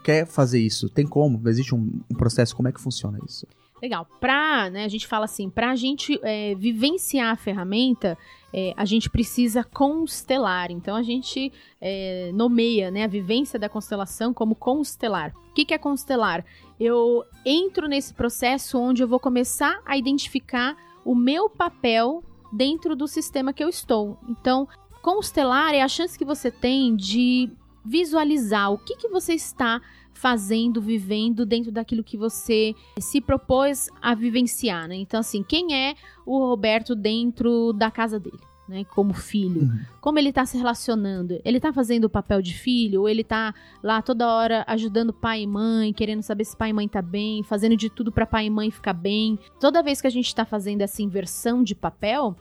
quer 0.05 0.27
fazer 0.27 0.61
isso. 0.61 0.89
Tem 0.89 1.07
como? 1.07 1.49
Existe 1.49 1.75
um, 1.75 2.01
um 2.11 2.15
processo? 2.15 2.55
Como 2.55 2.69
é 2.69 2.73
que 2.73 2.81
funciona 2.81 3.19
isso? 3.27 3.47
Legal. 3.83 4.07
Pra, 4.21 4.69
né, 4.69 4.85
a 4.85 4.89
gente 4.89 5.07
fala 5.07 5.25
assim, 5.25 5.49
pra 5.49 5.75
gente 5.75 6.19
é, 6.23 6.55
vivenciar 6.55 7.33
a 7.33 7.37
ferramenta, 7.37 8.17
é, 8.53 8.75
a 8.77 8.85
gente 8.85 9.09
precisa 9.09 9.65
constelar. 9.65 10.71
Então 10.71 10.95
a 10.95 11.03
gente 11.03 11.53
é, 11.81 12.31
nomeia 12.35 12.91
né, 12.91 13.05
a 13.05 13.09
vivência 13.09 13.59
da 13.59 13.69
constelação 13.69 14.35
como 14.35 14.55
constelar. 14.55 15.33
O 15.51 15.55
que, 15.55 15.65
que 15.65 15.75
é 15.75 15.79
constelar? 15.79 16.45
Eu 16.79 17.25
entro 17.45 17.89
nesse 17.89 18.13
processo 18.13 18.79
onde 18.79 19.03
eu 19.03 19.09
vou 19.09 19.19
começar 19.19 19.81
a 19.87 19.97
identificar 19.97 20.77
o 21.05 21.15
meu 21.15 21.49
papel 21.49 22.23
dentro 22.53 22.95
do 22.95 23.09
sistema 23.09 23.53
que 23.53 23.65
eu 23.65 23.69
estou. 23.69 24.19
Então, 24.29 24.69
constelar 25.03 25.75
é 25.75 25.81
a 25.81 25.89
chance 25.89 26.19
que 26.19 26.25
você 26.25 26.51
tem 26.51 26.95
de 26.95 27.51
visualizar 27.85 28.71
o 28.73 28.79
que, 28.79 28.97
que 28.97 29.09
você 29.09 29.35
está 29.35 29.81
fazendo, 30.21 30.83
vivendo 30.83 31.47
dentro 31.47 31.73
daquilo 31.73 32.05
que 32.05 32.17
você 32.17 32.75
se 32.99 33.21
propôs 33.21 33.89
a 34.03 34.15
vivenciar, 34.15 34.87
né? 34.87 34.97
Então, 34.97 35.21
assim, 35.21 35.43
quem 35.43 35.75
é 35.75 35.95
o 36.27 36.39
Roberto 36.39 36.95
dentro 36.95 37.73
da 37.73 37.91
casa 37.91 38.21
dele? 38.21 38.39
Né, 38.69 38.85
como 38.85 39.13
filho, 39.13 39.63
Uhum. 39.63 39.81
como 40.01 40.19
ele 40.21 40.33
tá 40.33 40.47
se 40.47 40.57
relacionando? 40.57 41.41
Ele 41.45 41.59
tá 41.59 41.73
fazendo 41.73 42.05
o 42.05 42.09
papel 42.09 42.41
de 42.41 42.55
filho 42.55 43.01
ou 43.01 43.09
ele 43.09 43.25
tá 43.25 43.53
lá 43.83 44.01
toda 44.01 44.33
hora 44.33 44.63
ajudando 44.65 45.13
pai 45.13 45.43
e 45.43 45.47
mãe, 45.47 45.93
querendo 45.93 46.23
saber 46.23 46.45
se 46.45 46.57
pai 46.57 46.71
e 46.71 46.73
mãe 46.73 46.87
tá 46.87 47.03
bem, 47.03 47.43
fazendo 47.43 47.77
de 47.77 47.91
tudo 47.91 48.13
para 48.13 48.25
pai 48.25 48.47
e 48.47 48.51
mãe 48.51 48.71
ficar 48.71 48.93
bem? 48.93 49.37
Toda 49.59 49.83
vez 49.83 50.01
que 50.01 50.07
a 50.07 50.11
gente 50.11 50.33
tá 50.33 50.45
fazendo 50.45 50.83
essa 50.83 51.03
inversão 51.03 51.65
de 51.65 51.75
papel, 51.75 52.37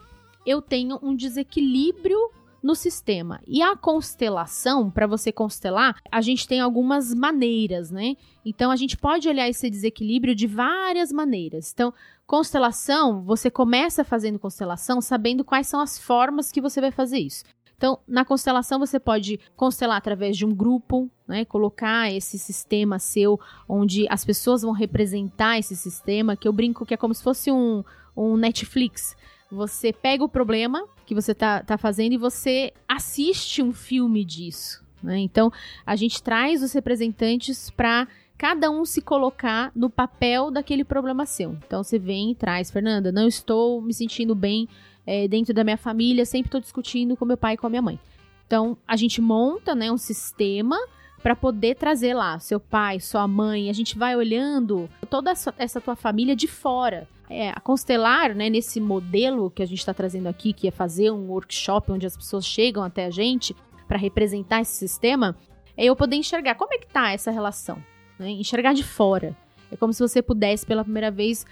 eu 0.45 0.61
tenho 0.61 0.99
um 1.01 1.15
desequilíbrio 1.15 2.19
no 2.61 2.75
sistema. 2.75 3.39
E 3.47 3.61
a 3.61 3.75
constelação, 3.75 4.89
para 4.89 5.07
você 5.07 5.31
constelar, 5.31 5.95
a 6.11 6.21
gente 6.21 6.47
tem 6.47 6.59
algumas 6.59 7.13
maneiras, 7.13 7.89
né? 7.91 8.15
Então 8.45 8.71
a 8.71 8.75
gente 8.75 8.97
pode 8.97 9.27
olhar 9.27 9.47
esse 9.47 9.69
desequilíbrio 9.69 10.35
de 10.35 10.47
várias 10.47 11.11
maneiras. 11.11 11.71
Então, 11.73 11.93
constelação, 12.27 13.23
você 13.23 13.49
começa 13.49 14.03
fazendo 14.03 14.39
constelação 14.39 15.01
sabendo 15.01 15.43
quais 15.43 15.67
são 15.67 15.79
as 15.79 15.97
formas 15.97 16.51
que 16.51 16.61
você 16.61 16.79
vai 16.81 16.91
fazer 16.91 17.19
isso. 17.19 17.43
Então, 17.79 17.97
na 18.05 18.25
constelação 18.25 18.77
você 18.77 18.99
pode 18.99 19.39
constelar 19.55 19.95
através 19.95 20.35
de 20.35 20.45
um 20.45 20.53
grupo, 20.53 21.09
né? 21.25 21.45
Colocar 21.45 22.11
esse 22.11 22.37
sistema 22.37 22.99
seu 22.99 23.39
onde 23.69 24.05
as 24.09 24.25
pessoas 24.25 24.63
vão 24.63 24.73
representar 24.73 25.57
esse 25.57 25.77
sistema, 25.77 26.35
que 26.35 26.45
eu 26.45 26.51
brinco 26.51 26.85
que 26.85 26.93
é 26.93 26.97
como 26.97 27.13
se 27.13 27.23
fosse 27.23 27.49
um, 27.49 27.81
um 28.17 28.35
Netflix. 28.35 29.15
Você 29.51 29.91
pega 29.91 30.23
o 30.23 30.29
problema 30.29 30.85
que 31.05 31.15
você 31.15 31.33
tá, 31.33 31.63
tá 31.63 31.77
fazendo 31.77 32.13
e 32.13 32.17
você 32.17 32.71
assiste 32.87 33.63
um 33.63 33.73
filme 33.73 34.23
disso. 34.23 34.83
Né? 35.01 35.19
Então, 35.19 35.51
a 35.85 35.95
gente 35.95 36.21
traz 36.21 36.61
os 36.61 36.73
representantes 36.73 37.69
para 37.69 38.07
cada 38.37 38.69
um 38.69 38.85
se 38.85 39.01
colocar 39.01 39.71
no 39.75 39.89
papel 39.89 40.51
daquele 40.51 40.83
problema 40.83 41.25
seu. 41.25 41.57
Então, 41.65 41.83
você 41.83 41.97
vem 41.97 42.31
e 42.31 42.35
traz, 42.35 42.71
Fernanda, 42.71 43.11
não 43.11 43.27
estou 43.27 43.81
me 43.81 43.93
sentindo 43.93 44.35
bem 44.35 44.67
é, 45.05 45.27
dentro 45.27 45.53
da 45.53 45.63
minha 45.63 45.77
família, 45.77 46.25
sempre 46.25 46.47
estou 46.47 46.61
discutindo 46.61 47.17
com 47.17 47.25
meu 47.25 47.37
pai 47.37 47.55
e 47.55 47.57
com 47.57 47.67
a 47.67 47.69
minha 47.69 47.81
mãe. 47.81 47.99
Então, 48.45 48.77
a 48.87 48.95
gente 48.95 49.21
monta 49.21 49.75
né, 49.75 49.91
um 49.91 49.97
sistema 49.97 50.77
para 51.21 51.35
poder 51.35 51.75
trazer 51.75 52.13
lá 52.13 52.39
seu 52.39 52.59
pai, 52.59 52.99
sua 52.99 53.27
mãe. 53.27 53.69
A 53.69 53.73
gente 53.73 53.97
vai 53.97 54.15
olhando 54.15 54.89
toda 55.09 55.31
essa, 55.31 55.81
tua 55.81 55.95
família 55.95 56.35
de 56.35 56.47
fora. 56.47 57.07
É, 57.29 57.51
a 57.51 57.59
Constelar, 57.59 58.33
né, 58.33 58.49
nesse 58.49 58.79
modelo 58.79 59.51
que 59.51 59.61
a 59.61 59.65
gente 59.65 59.79
está 59.79 59.93
trazendo 59.93 60.27
aqui, 60.27 60.51
que 60.51 60.67
é 60.67 60.71
fazer 60.71 61.11
um 61.11 61.27
workshop 61.29 61.91
onde 61.91 62.05
as 62.07 62.17
pessoas 62.17 62.45
chegam 62.45 62.83
até 62.83 63.05
a 63.05 63.09
gente 63.11 63.55
para 63.87 63.97
representar 63.97 64.61
esse 64.61 64.73
sistema, 64.73 65.35
é 65.77 65.85
eu 65.85 65.95
poder 65.95 66.15
enxergar 66.15 66.55
como 66.55 66.73
é 66.73 66.77
que 66.77 66.87
tá 66.87 67.11
essa 67.11 67.29
relação, 67.29 67.77
né? 68.17 68.31
enxergar 68.31 68.73
de 68.73 68.83
fora. 68.83 69.35
É 69.71 69.77
como 69.77 69.93
se 69.93 70.01
você 70.01 70.21
pudesse 70.21 70.65
pela 70.65 70.83
primeira 70.83 71.11
vez 71.11 71.45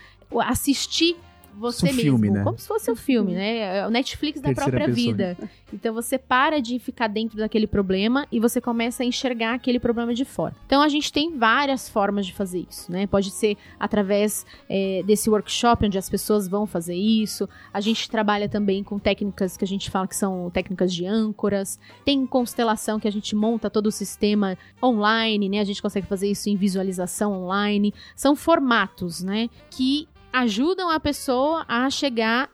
assistir 0.46 1.16
você 1.58 1.86
Um 1.86 1.88
mesmo, 1.88 2.02
filme, 2.02 2.30
né? 2.30 2.44
como 2.44 2.58
se 2.58 2.68
fosse 2.68 2.92
um 2.92 2.96
filme, 2.96 3.34
né? 3.34 3.80
É 3.80 3.88
o 3.88 3.90
Netflix 3.90 4.40
da 4.40 4.50
Terceira 4.50 4.72
própria 4.72 4.94
pessoa. 4.94 5.14
vida. 5.14 5.38
Então 5.74 5.94
você 5.94 6.18
para 6.18 6.62
de 6.62 6.80
ficar 6.80 7.08
dentro 7.08 7.38
daquele 7.38 7.68
problema 7.68 8.26
e 8.32 8.40
você 8.40 8.62
começa 8.62 9.04
a 9.04 9.06
enxergar 9.06 9.54
aquele 9.54 9.80
problema 9.80 10.14
de 10.14 10.24
fora. 10.24 10.56
Então 10.66 10.82
a 10.82 10.88
gente 10.88 11.12
tem 11.12 11.38
várias 11.38 11.90
formas 11.90 12.26
de 12.26 12.34
fazer 12.34 12.66
isso, 12.70 12.92
né? 12.92 13.08
Pode 13.08 13.32
ser 13.32 13.58
através 13.80 14.46
é, 14.70 15.04
desse 15.06 15.30
workshop 15.30 15.86
onde 15.86 15.98
as 15.98 16.10
pessoas 16.10 16.48
vão 16.48 16.66
fazer 16.66 16.96
isso. 16.96 17.50
A 17.74 17.82
gente 17.82 18.10
trabalha 18.10 18.48
também 18.48 18.84
com 18.84 19.00
técnicas 19.00 19.58
que 19.58 19.64
a 19.64 19.68
gente 19.68 19.90
fala 19.90 20.08
que 20.08 20.16
são 20.16 20.50
técnicas 20.52 20.94
de 20.94 21.06
âncoras. 21.06 21.80
Tem 22.06 22.26
constelação 22.26 23.00
que 23.00 23.08
a 23.08 23.12
gente 23.12 23.36
monta 23.36 23.70
todo 23.70 23.88
o 23.88 23.92
sistema 23.92 24.58
online, 24.82 25.50
né? 25.50 25.60
A 25.60 25.66
gente 25.66 25.82
consegue 25.82 26.08
fazer 26.08 26.30
isso 26.30 26.50
em 26.50 26.56
visualização 26.56 27.34
online. 27.34 27.94
São 28.16 28.36
formatos, 28.36 29.24
né? 29.24 29.50
Que 29.70 30.08
ajudam 30.42 30.90
a 30.90 31.00
pessoa 31.00 31.66
a 31.68 31.90
chegar 31.90 32.50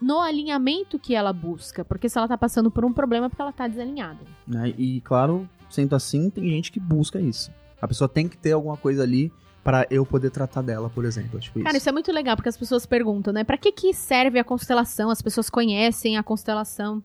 no 0.00 0.20
alinhamento 0.20 0.98
que 0.98 1.14
ela 1.14 1.32
busca. 1.32 1.84
Porque 1.84 2.08
se 2.08 2.18
ela 2.18 2.28
tá 2.28 2.36
passando 2.36 2.70
por 2.70 2.84
um 2.84 2.92
problema, 2.92 3.26
é 3.26 3.28
porque 3.28 3.42
ela 3.42 3.52
tá 3.52 3.66
desalinhada. 3.66 4.20
Né? 4.46 4.74
E, 4.76 5.00
claro, 5.00 5.48
sendo 5.70 5.94
assim, 5.96 6.28
tem 6.30 6.48
gente 6.50 6.70
que 6.70 6.78
busca 6.78 7.20
isso. 7.20 7.50
A 7.80 7.88
pessoa 7.88 8.08
tem 8.08 8.28
que 8.28 8.36
ter 8.36 8.52
alguma 8.52 8.76
coisa 8.76 9.02
ali 9.02 9.32
para 9.62 9.86
eu 9.90 10.04
poder 10.04 10.30
tratar 10.30 10.62
dela, 10.62 10.90
por 10.90 11.06
exemplo. 11.06 11.40
Tipo 11.40 11.60
Cara, 11.60 11.70
isso. 11.70 11.78
isso 11.78 11.88
é 11.88 11.92
muito 11.92 12.12
legal, 12.12 12.36
porque 12.36 12.50
as 12.50 12.56
pessoas 12.56 12.84
perguntam, 12.84 13.32
né? 13.32 13.44
Pra 13.44 13.56
que 13.56 13.72
que 13.72 13.94
serve 13.94 14.38
a 14.38 14.44
constelação? 14.44 15.08
As 15.08 15.22
pessoas 15.22 15.48
conhecem 15.48 16.18
a 16.18 16.22
constelação. 16.22 17.02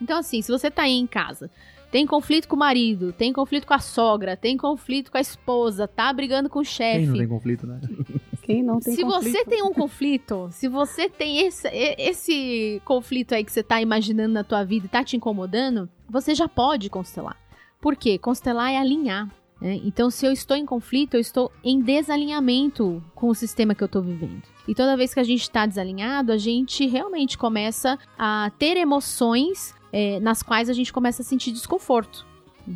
Então, 0.00 0.18
assim, 0.18 0.42
se 0.42 0.52
você 0.52 0.70
tá 0.70 0.82
aí 0.82 0.92
em 0.92 1.06
casa, 1.06 1.50
tem 1.90 2.06
conflito 2.06 2.48
com 2.48 2.56
o 2.56 2.58
marido, 2.58 3.12
tem 3.12 3.32
conflito 3.32 3.66
com 3.66 3.72
a 3.72 3.78
sogra, 3.78 4.36
tem 4.36 4.56
conflito 4.56 5.10
com 5.10 5.16
a 5.16 5.20
esposa, 5.20 5.88
tá 5.88 6.12
brigando 6.12 6.50
com 6.50 6.58
o 6.58 6.62
Quem 6.62 6.98
não 6.98 7.06
chefe. 7.06 7.18
tem 7.18 7.28
conflito, 7.28 7.66
né? 7.66 7.80
Quem 8.46 8.62
não 8.62 8.78
tem 8.78 8.94
Se 8.94 9.02
você 9.02 9.30
conflito? 9.32 9.48
tem 9.48 9.62
um 9.64 9.72
conflito, 9.72 10.48
se 10.52 10.68
você 10.68 11.08
tem 11.10 11.40
esse, 11.40 11.66
esse 11.98 12.80
conflito 12.84 13.34
aí 13.34 13.42
que 13.44 13.50
você 13.50 13.60
tá 13.62 13.82
imaginando 13.82 14.32
na 14.34 14.44
tua 14.44 14.62
vida 14.62 14.86
e 14.86 14.88
tá 14.88 15.02
te 15.02 15.16
incomodando, 15.16 15.88
você 16.08 16.32
já 16.32 16.48
pode 16.48 16.88
constelar. 16.88 17.36
Por 17.80 17.96
quê? 17.96 18.16
Constelar 18.18 18.70
é 18.72 18.78
alinhar. 18.78 19.28
né? 19.60 19.80
Então, 19.84 20.08
se 20.10 20.24
eu 20.24 20.30
estou 20.30 20.56
em 20.56 20.64
conflito, 20.64 21.14
eu 21.14 21.20
estou 21.20 21.50
em 21.64 21.80
desalinhamento 21.80 23.02
com 23.16 23.28
o 23.28 23.34
sistema 23.34 23.74
que 23.74 23.82
eu 23.82 23.86
estou 23.86 24.00
vivendo. 24.00 24.42
E 24.68 24.74
toda 24.76 24.96
vez 24.96 25.12
que 25.12 25.18
a 25.20 25.24
gente 25.24 25.42
está 25.42 25.66
desalinhado, 25.66 26.30
a 26.30 26.38
gente 26.38 26.86
realmente 26.86 27.36
começa 27.36 27.98
a 28.16 28.50
ter 28.58 28.76
emoções 28.76 29.74
é, 29.92 30.20
nas 30.20 30.40
quais 30.42 30.70
a 30.70 30.72
gente 30.72 30.92
começa 30.92 31.22
a 31.22 31.24
sentir 31.24 31.50
desconforto. 31.50 32.24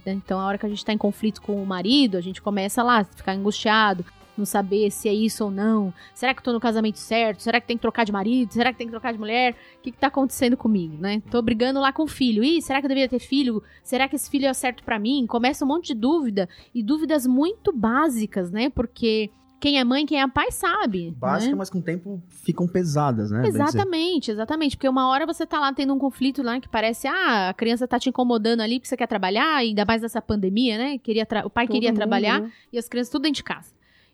Então, 0.07 0.39
a 0.41 0.47
hora 0.47 0.59
que 0.59 0.67
a 0.67 0.69
gente 0.69 0.79
está 0.79 0.93
em 0.93 0.99
conflito 0.99 1.43
com 1.43 1.61
o 1.61 1.67
marido, 1.67 2.17
a 2.17 2.21
gente 2.21 2.41
começa 2.43 2.83
lá 2.83 2.99
a 2.99 3.05
ficar 3.05 3.33
angustiado, 3.33 4.05
não 4.41 4.47
saber 4.47 4.91
se 4.91 5.09
é 5.09 5.15
isso 5.15 5.45
ou 5.45 5.51
não. 5.51 5.95
Será 6.15 6.35
que 6.35 6.41
eu 6.41 6.45
tô 6.45 6.53
no 6.53 6.59
casamento 6.61 6.99
certo? 6.99 7.41
Será 7.43 7.61
que 7.61 7.67
tem 7.69 7.77
que 7.77 7.81
trocar 7.83 8.05
de 8.05 8.11
marido? 8.13 8.53
Será 8.53 8.73
que 8.73 8.79
tem 8.79 8.87
que 8.87 8.91
trocar 8.93 9.13
de 9.13 9.19
mulher? 9.19 9.55
O 9.79 9.83
que, 9.83 9.93
que 9.93 9.99
tá 9.99 10.09
acontecendo 10.09 10.57
comigo, 10.57 10.97
né? 11.01 11.23
Tô 11.31 11.41
brigando 11.41 11.79
lá 11.79 11.93
com 11.93 12.03
o 12.03 12.09
filho. 12.09 12.43
Ih, 12.43 12.61
será 12.61 12.81
que 12.81 12.87
eu 12.87 12.89
deveria 12.89 13.09
ter 13.09 13.21
filho? 13.21 13.63
Será 13.85 14.09
que 14.09 14.17
esse 14.17 14.29
filho 14.29 14.47
é 14.47 14.53
certo 14.55 14.83
pra 14.83 14.99
mim? 14.99 15.27
Começa 15.27 15.65
um 15.65 15.69
monte 15.69 15.89
de 15.89 15.95
dúvida. 15.95 16.49
E 16.75 16.83
dúvidas 16.83 17.27
muito 17.27 17.73
básicas, 17.73 18.51
né? 18.51 18.69
Porque 18.71 19.31
quem 19.61 19.79
é 19.79 19.85
mãe, 19.85 20.07
quem 20.07 20.19
é 20.19 20.27
pai 20.27 20.51
sabe. 20.51 21.11
Básica, 21.19 21.51
né? 21.53 21.59
mas 21.59 21.69
com 21.69 21.81
o 21.81 21.83
tempo 21.83 22.23
ficam 22.31 22.67
pesadas, 22.67 23.31
né? 23.31 23.47
Exatamente, 23.47 24.31
exatamente. 24.31 24.75
Porque 24.75 24.89
uma 24.89 25.07
hora 25.09 25.27
você 25.27 25.47
tá 25.47 25.61
lá 25.61 25.71
tendo 25.71 25.93
um 25.93 25.99
conflito 25.99 26.43
lá 26.43 26.59
que 26.59 26.67
parece, 26.67 27.07
ah, 27.07 27.51
a 27.51 27.53
criança 27.55 27.87
tá 27.87 27.99
te 27.99 28.09
incomodando 28.09 28.63
ali 28.63 28.79
porque 28.79 28.89
você 28.89 28.97
quer 28.97 29.07
trabalhar, 29.07 29.57
ainda 29.57 29.85
mais 29.85 30.01
nessa 30.01 30.23
pandemia, 30.23 30.79
né? 30.79 30.97
Queria 30.99 31.27
tra- 31.27 31.47
o 31.47 31.51
pai 31.51 31.67
Todo 31.67 31.75
queria 31.75 31.91
mundo, 31.91 31.97
trabalhar 31.99 32.41
né? 32.41 32.51
e 32.73 32.79
as 32.79 32.89
crianças 32.89 33.11
tudo 33.13 33.23
dentro 33.23 33.37
de 33.37 33.45
casa. 33.45 33.71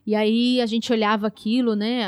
E 0.06 0.14
aí 0.14 0.60
a 0.60 0.66
gente 0.66 0.92
olhava 0.92 1.26
aquilo, 1.26 1.74
né, 1.74 2.02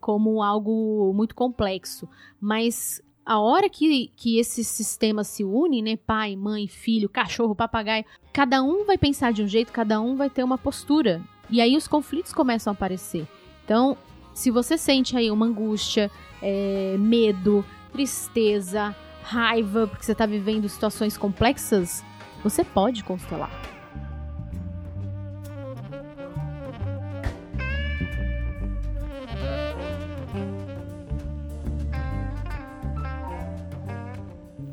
como 0.00 0.42
algo 0.42 1.12
muito 1.14 1.34
complexo. 1.34 2.06
Mas 2.38 3.02
a 3.24 3.38
hora 3.38 3.70
que, 3.70 4.12
que 4.16 4.38
esses 4.38 4.66
sistemas 4.66 5.28
se 5.28 5.42
unem, 5.42 5.82
né, 5.82 5.96
pai, 5.96 6.36
mãe, 6.36 6.68
filho, 6.68 7.08
cachorro, 7.08 7.54
papagaio, 7.54 8.04
cada 8.32 8.62
um 8.62 8.84
vai 8.84 8.98
pensar 8.98 9.32
de 9.32 9.42
um 9.42 9.48
jeito, 9.48 9.72
cada 9.72 10.00
um 10.00 10.14
vai 10.14 10.28
ter 10.28 10.44
uma 10.44 10.58
postura. 10.58 11.22
E 11.48 11.60
aí 11.60 11.76
os 11.76 11.88
conflitos 11.88 12.34
começam 12.34 12.70
a 12.70 12.74
aparecer. 12.74 13.26
Então, 13.64 13.96
se 14.34 14.50
você 14.50 14.76
sente 14.76 15.16
aí 15.16 15.30
uma 15.30 15.46
angústia, 15.46 16.10
é, 16.42 16.96
medo, 16.98 17.64
tristeza, 17.92 18.94
raiva, 19.22 19.86
porque 19.86 20.04
você 20.04 20.12
está 20.12 20.26
vivendo 20.26 20.68
situações 20.68 21.16
complexas, 21.16 22.04
você 22.42 22.62
pode 22.62 23.02
constelar. 23.04 23.79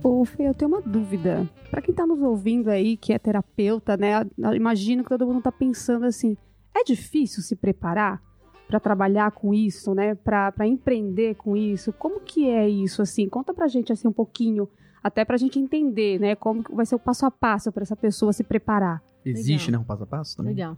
Ô, 0.04 0.24
Fê, 0.26 0.48
eu 0.48 0.54
tenho 0.54 0.70
uma 0.70 0.82
dúvida. 0.82 1.48
Pra 1.70 1.82
quem 1.82 1.94
tá 1.94 2.06
nos 2.06 2.22
ouvindo 2.22 2.70
aí, 2.70 2.96
que 2.96 3.12
é 3.14 3.20
terapeuta, 3.20 3.98
né? 3.98 4.26
eu 4.38 4.54
Imagino 4.54 5.04
que 5.04 5.10
todo 5.10 5.26
mundo 5.26 5.42
tá 5.42 5.52
pensando 5.52 6.06
assim: 6.06 6.38
é 6.76 6.84
difícil 6.84 7.42
se 7.44 7.56
preparar 7.56 8.22
pra 8.68 8.80
trabalhar 8.80 9.32
com 9.32 9.54
isso, 9.54 9.94
né? 9.94 10.16
Pra 10.16 10.52
pra 10.52 10.68
empreender 10.68 11.36
com 11.36 11.56
isso? 11.58 11.92
Como 11.94 12.20
que 12.20 12.50
é 12.50 12.68
isso, 12.70 13.02
assim? 13.02 13.28
Conta 13.28 13.54
pra 13.54 13.68
gente, 13.68 13.92
assim, 13.92 14.08
um 14.08 14.14
pouquinho, 14.14 14.70
até 15.04 15.26
pra 15.26 15.38
gente 15.38 15.60
entender, 15.60 16.20
né? 16.20 16.36
Como 16.36 16.64
que 16.64 16.74
vai 16.74 16.86
ser 16.86 16.96
o 16.96 17.00
passo 17.00 17.26
a 17.26 17.32
passo 17.32 17.72
pra 17.72 17.84
essa 17.84 17.96
pessoa 17.96 18.32
se 18.34 18.44
preparar. 18.44 19.02
Existe, 19.26 19.68
Legal. 19.68 19.80
né? 19.82 19.84
Um 19.84 19.88
passo 19.88 20.04
a 20.04 20.08
passo 20.08 20.38
também. 20.38 20.54
Legal. 20.54 20.78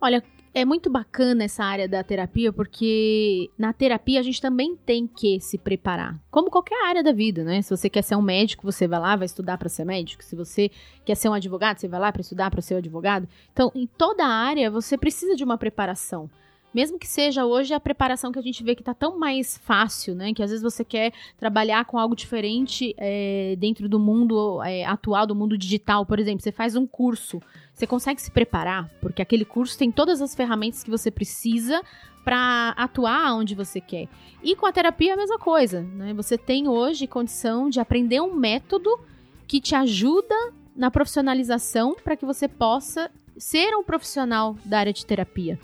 Olha, 0.00 0.22
é 0.54 0.64
muito 0.64 0.88
bacana 0.88 1.44
essa 1.44 1.64
área 1.64 1.88
da 1.88 2.04
terapia, 2.04 2.52
porque 2.52 3.50
na 3.58 3.72
terapia 3.72 4.20
a 4.20 4.22
gente 4.22 4.40
também 4.40 4.76
tem 4.76 5.04
que 5.06 5.40
se 5.40 5.58
preparar. 5.58 6.16
Como 6.30 6.48
qualquer 6.48 6.86
área 6.86 7.02
da 7.02 7.12
vida, 7.12 7.42
né? 7.42 7.60
Se 7.60 7.76
você 7.76 7.90
quer 7.90 8.02
ser 8.02 8.14
um 8.14 8.22
médico, 8.22 8.62
você 8.62 8.86
vai 8.86 9.00
lá, 9.00 9.16
vai 9.16 9.26
estudar 9.26 9.58
para 9.58 9.68
ser 9.68 9.84
médico. 9.84 10.22
Se 10.22 10.36
você 10.36 10.70
quer 11.04 11.16
ser 11.16 11.28
um 11.28 11.34
advogado, 11.34 11.78
você 11.78 11.88
vai 11.88 11.98
lá 11.98 12.12
para 12.12 12.20
estudar 12.20 12.50
para 12.52 12.62
ser 12.62 12.76
advogado. 12.76 13.28
Então, 13.52 13.72
em 13.74 13.84
toda 13.84 14.24
área, 14.24 14.70
você 14.70 14.96
precisa 14.96 15.34
de 15.34 15.42
uma 15.42 15.58
preparação. 15.58 16.30
Mesmo 16.74 16.98
que 16.98 17.06
seja 17.06 17.46
hoje 17.46 17.72
a 17.72 17.78
preparação 17.78 18.32
que 18.32 18.38
a 18.38 18.42
gente 18.42 18.64
vê 18.64 18.74
que 18.74 18.82
tá 18.82 18.92
tão 18.92 19.16
mais 19.16 19.58
fácil, 19.58 20.14
né? 20.14 20.34
Que 20.34 20.42
às 20.42 20.50
vezes 20.50 20.62
você 20.62 20.84
quer 20.84 21.12
trabalhar 21.38 21.84
com 21.84 21.98
algo 21.98 22.16
diferente 22.16 22.92
é, 22.98 23.54
dentro 23.56 23.88
do 23.88 23.98
mundo 24.00 24.60
é, 24.62 24.84
atual, 24.84 25.24
do 25.24 25.36
mundo 25.36 25.56
digital, 25.56 26.04
por 26.04 26.18
exemplo. 26.18 26.42
Você 26.42 26.50
faz 26.50 26.74
um 26.74 26.84
curso, 26.84 27.40
você 27.72 27.86
consegue 27.86 28.20
se 28.20 28.30
preparar, 28.30 28.90
porque 29.00 29.22
aquele 29.22 29.44
curso 29.44 29.78
tem 29.78 29.92
todas 29.92 30.20
as 30.20 30.34
ferramentas 30.34 30.82
que 30.82 30.90
você 30.90 31.12
precisa 31.12 31.80
para 32.24 32.70
atuar 32.70 33.34
onde 33.34 33.54
você 33.54 33.80
quer. 33.80 34.08
E 34.42 34.56
com 34.56 34.66
a 34.66 34.72
terapia 34.72 35.10
é 35.10 35.14
a 35.14 35.16
mesma 35.16 35.38
coisa, 35.38 35.82
né? 35.82 36.12
Você 36.14 36.36
tem 36.36 36.66
hoje 36.66 37.06
condição 37.06 37.70
de 37.70 37.78
aprender 37.78 38.20
um 38.20 38.34
método 38.34 38.98
que 39.46 39.60
te 39.60 39.76
ajuda 39.76 40.34
na 40.74 40.90
profissionalização 40.90 41.94
para 42.02 42.16
que 42.16 42.24
você 42.24 42.48
possa 42.48 43.10
ser 43.36 43.76
um 43.76 43.84
profissional 43.84 44.56
da 44.64 44.78
área 44.80 44.92
de 44.92 45.06
terapia. 45.06 45.58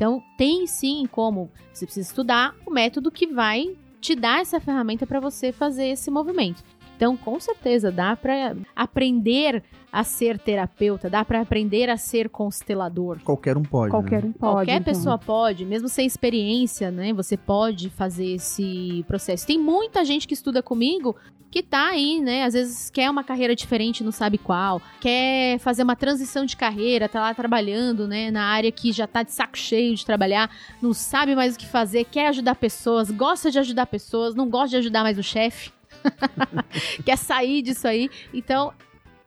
Então, 0.00 0.22
tem 0.34 0.66
sim 0.66 1.06
como 1.12 1.50
você 1.70 1.84
precisa 1.84 2.08
estudar 2.08 2.56
o 2.64 2.70
método 2.70 3.10
que 3.10 3.26
vai 3.26 3.76
te 4.00 4.14
dar 4.14 4.40
essa 4.40 4.58
ferramenta 4.58 5.06
para 5.06 5.20
você 5.20 5.52
fazer 5.52 5.88
esse 5.88 6.10
movimento. 6.10 6.64
Então, 6.96 7.18
com 7.18 7.38
certeza, 7.38 7.92
dá 7.92 8.16
para 8.16 8.56
aprender 8.74 9.62
a 9.92 10.02
ser 10.02 10.38
terapeuta, 10.38 11.10
dá 11.10 11.22
para 11.22 11.42
aprender 11.42 11.90
a 11.90 11.98
ser 11.98 12.30
constelador. 12.30 13.18
Qualquer 13.22 13.58
um 13.58 13.62
pode. 13.62 13.90
Qualquer 13.90 14.22
né? 14.22 14.30
um 14.30 14.32
pode. 14.32 14.54
Qualquer 14.54 14.80
então. 14.80 14.94
pessoa 14.94 15.18
pode, 15.18 15.66
mesmo 15.66 15.86
sem 15.86 16.06
experiência, 16.06 16.90
né? 16.90 17.12
Você 17.12 17.36
pode 17.36 17.90
fazer 17.90 18.36
esse 18.36 19.04
processo. 19.06 19.46
Tem 19.46 19.58
muita 19.58 20.02
gente 20.02 20.26
que 20.26 20.32
estuda 20.32 20.62
comigo 20.62 21.14
que 21.50 21.62
tá 21.62 21.88
aí, 21.88 22.20
né? 22.20 22.44
Às 22.44 22.54
vezes 22.54 22.90
quer 22.90 23.10
uma 23.10 23.24
carreira 23.24 23.56
diferente, 23.56 24.04
não 24.04 24.12
sabe 24.12 24.38
qual, 24.38 24.80
quer 25.00 25.58
fazer 25.58 25.82
uma 25.82 25.96
transição 25.96 26.46
de 26.46 26.56
carreira, 26.56 27.08
tá 27.08 27.20
lá 27.20 27.34
trabalhando, 27.34 28.06
né, 28.06 28.30
na 28.30 28.44
área 28.44 28.70
que 28.70 28.92
já 28.92 29.06
tá 29.06 29.22
de 29.22 29.32
saco 29.32 29.58
cheio 29.58 29.94
de 29.94 30.06
trabalhar, 30.06 30.50
não 30.80 30.92
sabe 30.92 31.34
mais 31.34 31.54
o 31.56 31.58
que 31.58 31.66
fazer, 31.66 32.04
quer 32.04 32.28
ajudar 32.28 32.54
pessoas, 32.54 33.10
gosta 33.10 33.50
de 33.50 33.58
ajudar 33.58 33.86
pessoas, 33.86 34.34
não 34.34 34.48
gosta 34.48 34.70
de 34.70 34.76
ajudar 34.76 35.02
mais 35.02 35.18
o 35.18 35.22
chefe. 35.22 35.72
quer 37.04 37.18
sair 37.18 37.62
disso 37.62 37.86
aí. 37.86 38.08
Então, 38.32 38.72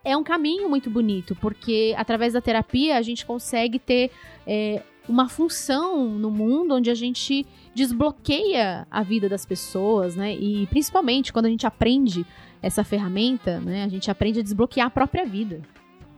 é 0.03 0.15
um 0.15 0.23
caminho 0.23 0.69
muito 0.69 0.89
bonito, 0.89 1.35
porque 1.35 1.93
através 1.97 2.33
da 2.33 2.41
terapia 2.41 2.97
a 2.97 3.01
gente 3.01 3.25
consegue 3.25 3.79
ter 3.79 4.11
é, 4.47 4.81
uma 5.07 5.29
função 5.29 6.09
no 6.09 6.31
mundo 6.31 6.75
onde 6.75 6.89
a 6.89 6.95
gente 6.95 7.45
desbloqueia 7.73 8.87
a 8.89 9.03
vida 9.03 9.27
das 9.27 9.45
pessoas, 9.45 10.15
né? 10.15 10.33
E 10.33 10.67
principalmente 10.67 11.33
quando 11.33 11.45
a 11.45 11.49
gente 11.49 11.65
aprende 11.65 12.25
essa 12.61 12.83
ferramenta, 12.83 13.59
né? 13.59 13.83
A 13.83 13.87
gente 13.87 14.09
aprende 14.09 14.39
a 14.39 14.43
desbloquear 14.43 14.87
a 14.87 14.89
própria 14.89 15.25
vida. 15.25 15.61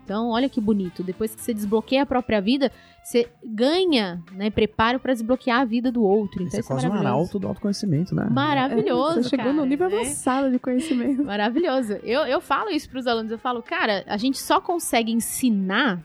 Então, 0.06 0.30
olha 0.30 0.48
que 0.48 0.62
bonito. 0.62 1.02
Depois 1.02 1.34
que 1.34 1.42
você 1.42 1.52
desbloqueia 1.52 2.04
a 2.04 2.06
própria 2.06 2.40
vida, 2.40 2.72
você 3.04 3.28
ganha, 3.44 4.24
né? 4.32 4.52
Preparo 4.52 5.00
para 5.00 5.14
desbloquear 5.14 5.62
a 5.62 5.66
vida 5.66 5.92
do 5.92 6.04
outro. 6.04 6.44
Então, 6.44 6.48
Isso 6.48 6.58
é 6.58 6.60
isso 6.60 6.72
é 6.72 6.76
quase 6.76 6.88
um 6.88 6.94
arauto 6.94 7.40
do 7.40 7.48
autoconhecimento, 7.48 8.14
né? 8.14 8.28
Maravilhoso, 8.30 9.24
Você 9.24 9.30
chegou 9.30 9.46
cara, 9.46 9.58
no 9.58 9.66
nível 9.66 9.90
né? 9.90 9.98
avançado 9.98 10.52
de 10.52 10.60
conhecimento. 10.60 11.24
Maravilhoso. 11.26 11.94
Eu, 12.04 12.22
eu 12.22 12.40
falo 12.40 12.70
isso 12.70 12.88
pros 12.88 13.08
alunos, 13.08 13.32
eu 13.32 13.40
falo, 13.40 13.64
cara, 13.64 14.04
a 14.06 14.18
gente 14.18 14.38
só 14.38 14.62
consegue 14.62 15.12
ensinar 15.12 16.04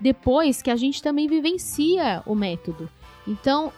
depois 0.00 0.62
que 0.62 0.70
a 0.70 0.76
gente 0.76 1.02
também 1.02 1.26
vivencia 1.26 2.22
o 2.26 2.36
método. 2.36 2.88
Então, 3.26 3.72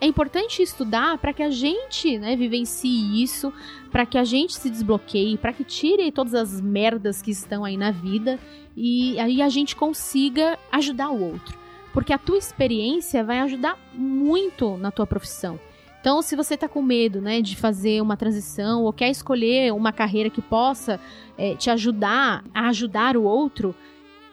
é 0.00 0.06
importante 0.06 0.62
estudar 0.62 1.18
para 1.18 1.32
que 1.32 1.42
a 1.42 1.50
gente, 1.50 2.18
né, 2.18 2.36
vivencie 2.36 3.22
isso, 3.22 3.52
para 3.90 4.04
que 4.04 4.18
a 4.18 4.24
gente 4.24 4.54
se 4.54 4.68
desbloqueie, 4.68 5.38
para 5.38 5.52
que 5.52 5.64
tire 5.64 6.10
todas 6.12 6.34
as 6.34 6.60
merdas 6.60 7.22
que 7.22 7.30
estão 7.30 7.64
aí 7.64 7.76
na 7.76 7.90
vida 7.90 8.38
e 8.76 9.18
aí 9.20 9.40
a 9.40 9.48
gente 9.48 9.76
consiga 9.76 10.58
ajudar 10.70 11.10
o 11.10 11.22
outro. 11.22 11.56
Porque 11.92 12.12
a 12.12 12.18
tua 12.18 12.38
experiência 12.38 13.22
vai 13.22 13.38
ajudar 13.40 13.78
muito 13.92 14.76
na 14.76 14.90
tua 14.90 15.06
profissão. 15.06 15.58
Então, 16.00 16.20
se 16.20 16.36
você 16.36 16.54
tá 16.54 16.68
com 16.68 16.82
medo, 16.82 17.22
né, 17.22 17.40
de 17.40 17.56
fazer 17.56 18.02
uma 18.02 18.16
transição 18.16 18.82
ou 18.82 18.92
quer 18.92 19.08
escolher 19.08 19.72
uma 19.72 19.90
carreira 19.90 20.28
que 20.28 20.42
possa 20.42 21.00
é, 21.38 21.54
te 21.54 21.70
ajudar 21.70 22.44
a 22.52 22.68
ajudar 22.68 23.16
o 23.16 23.22
outro, 23.22 23.74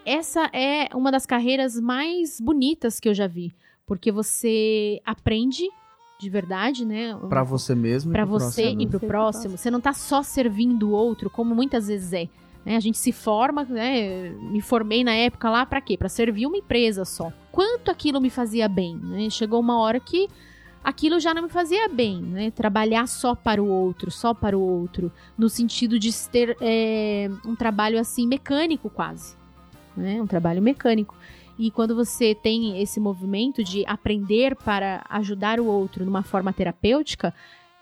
essa 0.06 0.50
é 0.52 0.90
uma 0.94 1.12
das 1.12 1.26
carreiras 1.26 1.80
mais 1.80 2.42
bonitas 2.42 3.00
que 3.00 3.08
eu 3.08 3.14
já 3.14 3.28
vi, 3.28 3.54
porque 3.92 4.10
você 4.10 5.02
aprende 5.06 5.70
de 6.18 6.30
verdade, 6.30 6.86
né? 6.86 7.14
Para 7.28 7.44
você 7.44 7.76
mesmo, 7.76 8.14
para 8.14 8.24
você 8.24 8.62
próximo. 8.62 8.82
e 8.82 8.88
pro 8.88 9.00
próximo. 9.02 9.58
Você 9.58 9.70
não 9.70 9.82
tá 9.82 9.92
só 9.92 10.24
servindo 10.24 10.88
o 10.88 10.92
outro, 10.92 11.30
como 11.30 11.54
muitas 11.54 11.90
vezes 11.90 12.14
é. 12.14 12.30
Né? 12.66 12.78
A 12.78 12.80
gente 12.80 12.98
se 12.98 13.12
forma, 13.12 13.66
né? 13.66 14.30
Me 14.50 14.62
formei 14.62 15.04
na 15.04 15.14
época 15.14 15.50
lá 15.50 15.66
para 15.66 15.82
quê? 15.82 15.98
Para 15.98 16.08
servir 16.08 16.46
uma 16.46 16.56
empresa 16.56 17.04
só. 17.04 17.34
Quanto 17.52 17.92
aquilo 17.92 18.22
me 18.22 18.30
fazia 18.30 18.70
bem, 18.70 18.96
né? 18.96 19.30
Chegou 19.30 19.60
uma 19.60 19.78
hora 19.78 20.00
que 20.00 20.30
aquilo 20.82 21.20
já 21.20 21.34
não 21.34 21.42
me 21.42 21.50
fazia 21.50 21.90
bem, 21.90 22.22
né? 22.22 22.50
Trabalhar 22.50 23.10
só 23.10 23.36
para 23.36 23.62
o 23.62 23.68
outro, 23.68 24.10
só 24.10 24.34
para 24.34 24.58
o 24.58 24.62
outro, 24.62 25.12
no 25.38 25.50
sentido 25.50 26.00
de 26.00 26.18
ter 26.30 26.56
é, 26.62 27.30
um 27.46 27.58
trabalho 27.58 28.00
assim 28.00 28.26
mecânico 28.26 28.90
quase, 28.90 29.36
né? 29.98 30.22
Um 30.22 30.28
trabalho 30.28 30.62
mecânico. 30.62 31.14
E 31.62 31.70
quando 31.70 31.96
você 31.96 32.34
tem 32.34 32.82
esse 32.82 33.00
movimento 33.00 33.64
de 33.64 33.86
aprender 33.86 34.56
para 34.56 35.06
ajudar 35.08 35.60
o 35.60 35.66
outro 35.68 36.04
numa 36.04 36.24
forma 36.24 36.52
terapêutica, 36.52 37.32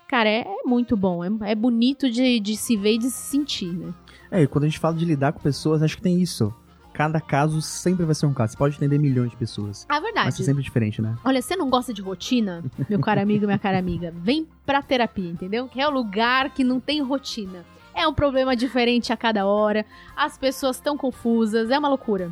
cara, 0.06 0.28
é, 0.28 0.40
é 0.40 0.68
muito 0.68 0.94
bom. 0.98 1.24
É, 1.24 1.30
é 1.52 1.54
bonito 1.54 2.10
de, 2.10 2.38
de, 2.40 2.58
se 2.58 2.76
ver 2.76 2.96
e 2.96 2.98
de 2.98 3.10
se 3.10 3.30
sentir, 3.30 3.72
né? 3.72 3.94
É, 4.30 4.42
e 4.42 4.46
quando 4.46 4.64
a 4.64 4.68
gente 4.68 4.78
fala 4.78 4.94
de 4.94 5.06
lidar 5.06 5.32
com 5.32 5.40
pessoas, 5.40 5.82
acho 5.82 5.96
que 5.96 6.02
tem 6.02 6.20
isso. 6.20 6.54
Cada 6.92 7.22
caso 7.22 7.62
sempre 7.62 8.04
vai 8.04 8.14
ser 8.14 8.26
um 8.26 8.34
caso. 8.34 8.52
Você 8.52 8.58
pode 8.58 8.76
atender 8.76 8.98
milhões 8.98 9.30
de 9.30 9.36
pessoas. 9.38 9.86
É 9.90 9.98
verdade. 9.98 10.26
Mas 10.26 10.38
é 10.38 10.44
sempre 10.44 10.62
diferente, 10.62 11.00
né? 11.00 11.16
Olha, 11.24 11.40
você 11.40 11.56
não 11.56 11.70
gosta 11.70 11.94
de 11.94 12.02
rotina, 12.02 12.62
meu 12.86 13.00
caro 13.00 13.22
amigo, 13.22 13.46
minha 13.46 13.58
cara 13.58 13.78
amiga? 13.78 14.12
Vem 14.14 14.46
pra 14.66 14.82
terapia, 14.82 15.30
entendeu? 15.30 15.68
Que 15.68 15.80
é 15.80 15.88
o 15.88 15.90
lugar 15.90 16.50
que 16.50 16.62
não 16.62 16.80
tem 16.80 17.00
rotina. 17.00 17.64
É 17.94 18.06
um 18.06 18.12
problema 18.12 18.54
diferente 18.54 19.10
a 19.10 19.16
cada 19.16 19.46
hora. 19.46 19.86
As 20.14 20.36
pessoas 20.36 20.76
estão 20.76 20.98
confusas. 20.98 21.70
É 21.70 21.78
uma 21.78 21.88
loucura. 21.88 22.30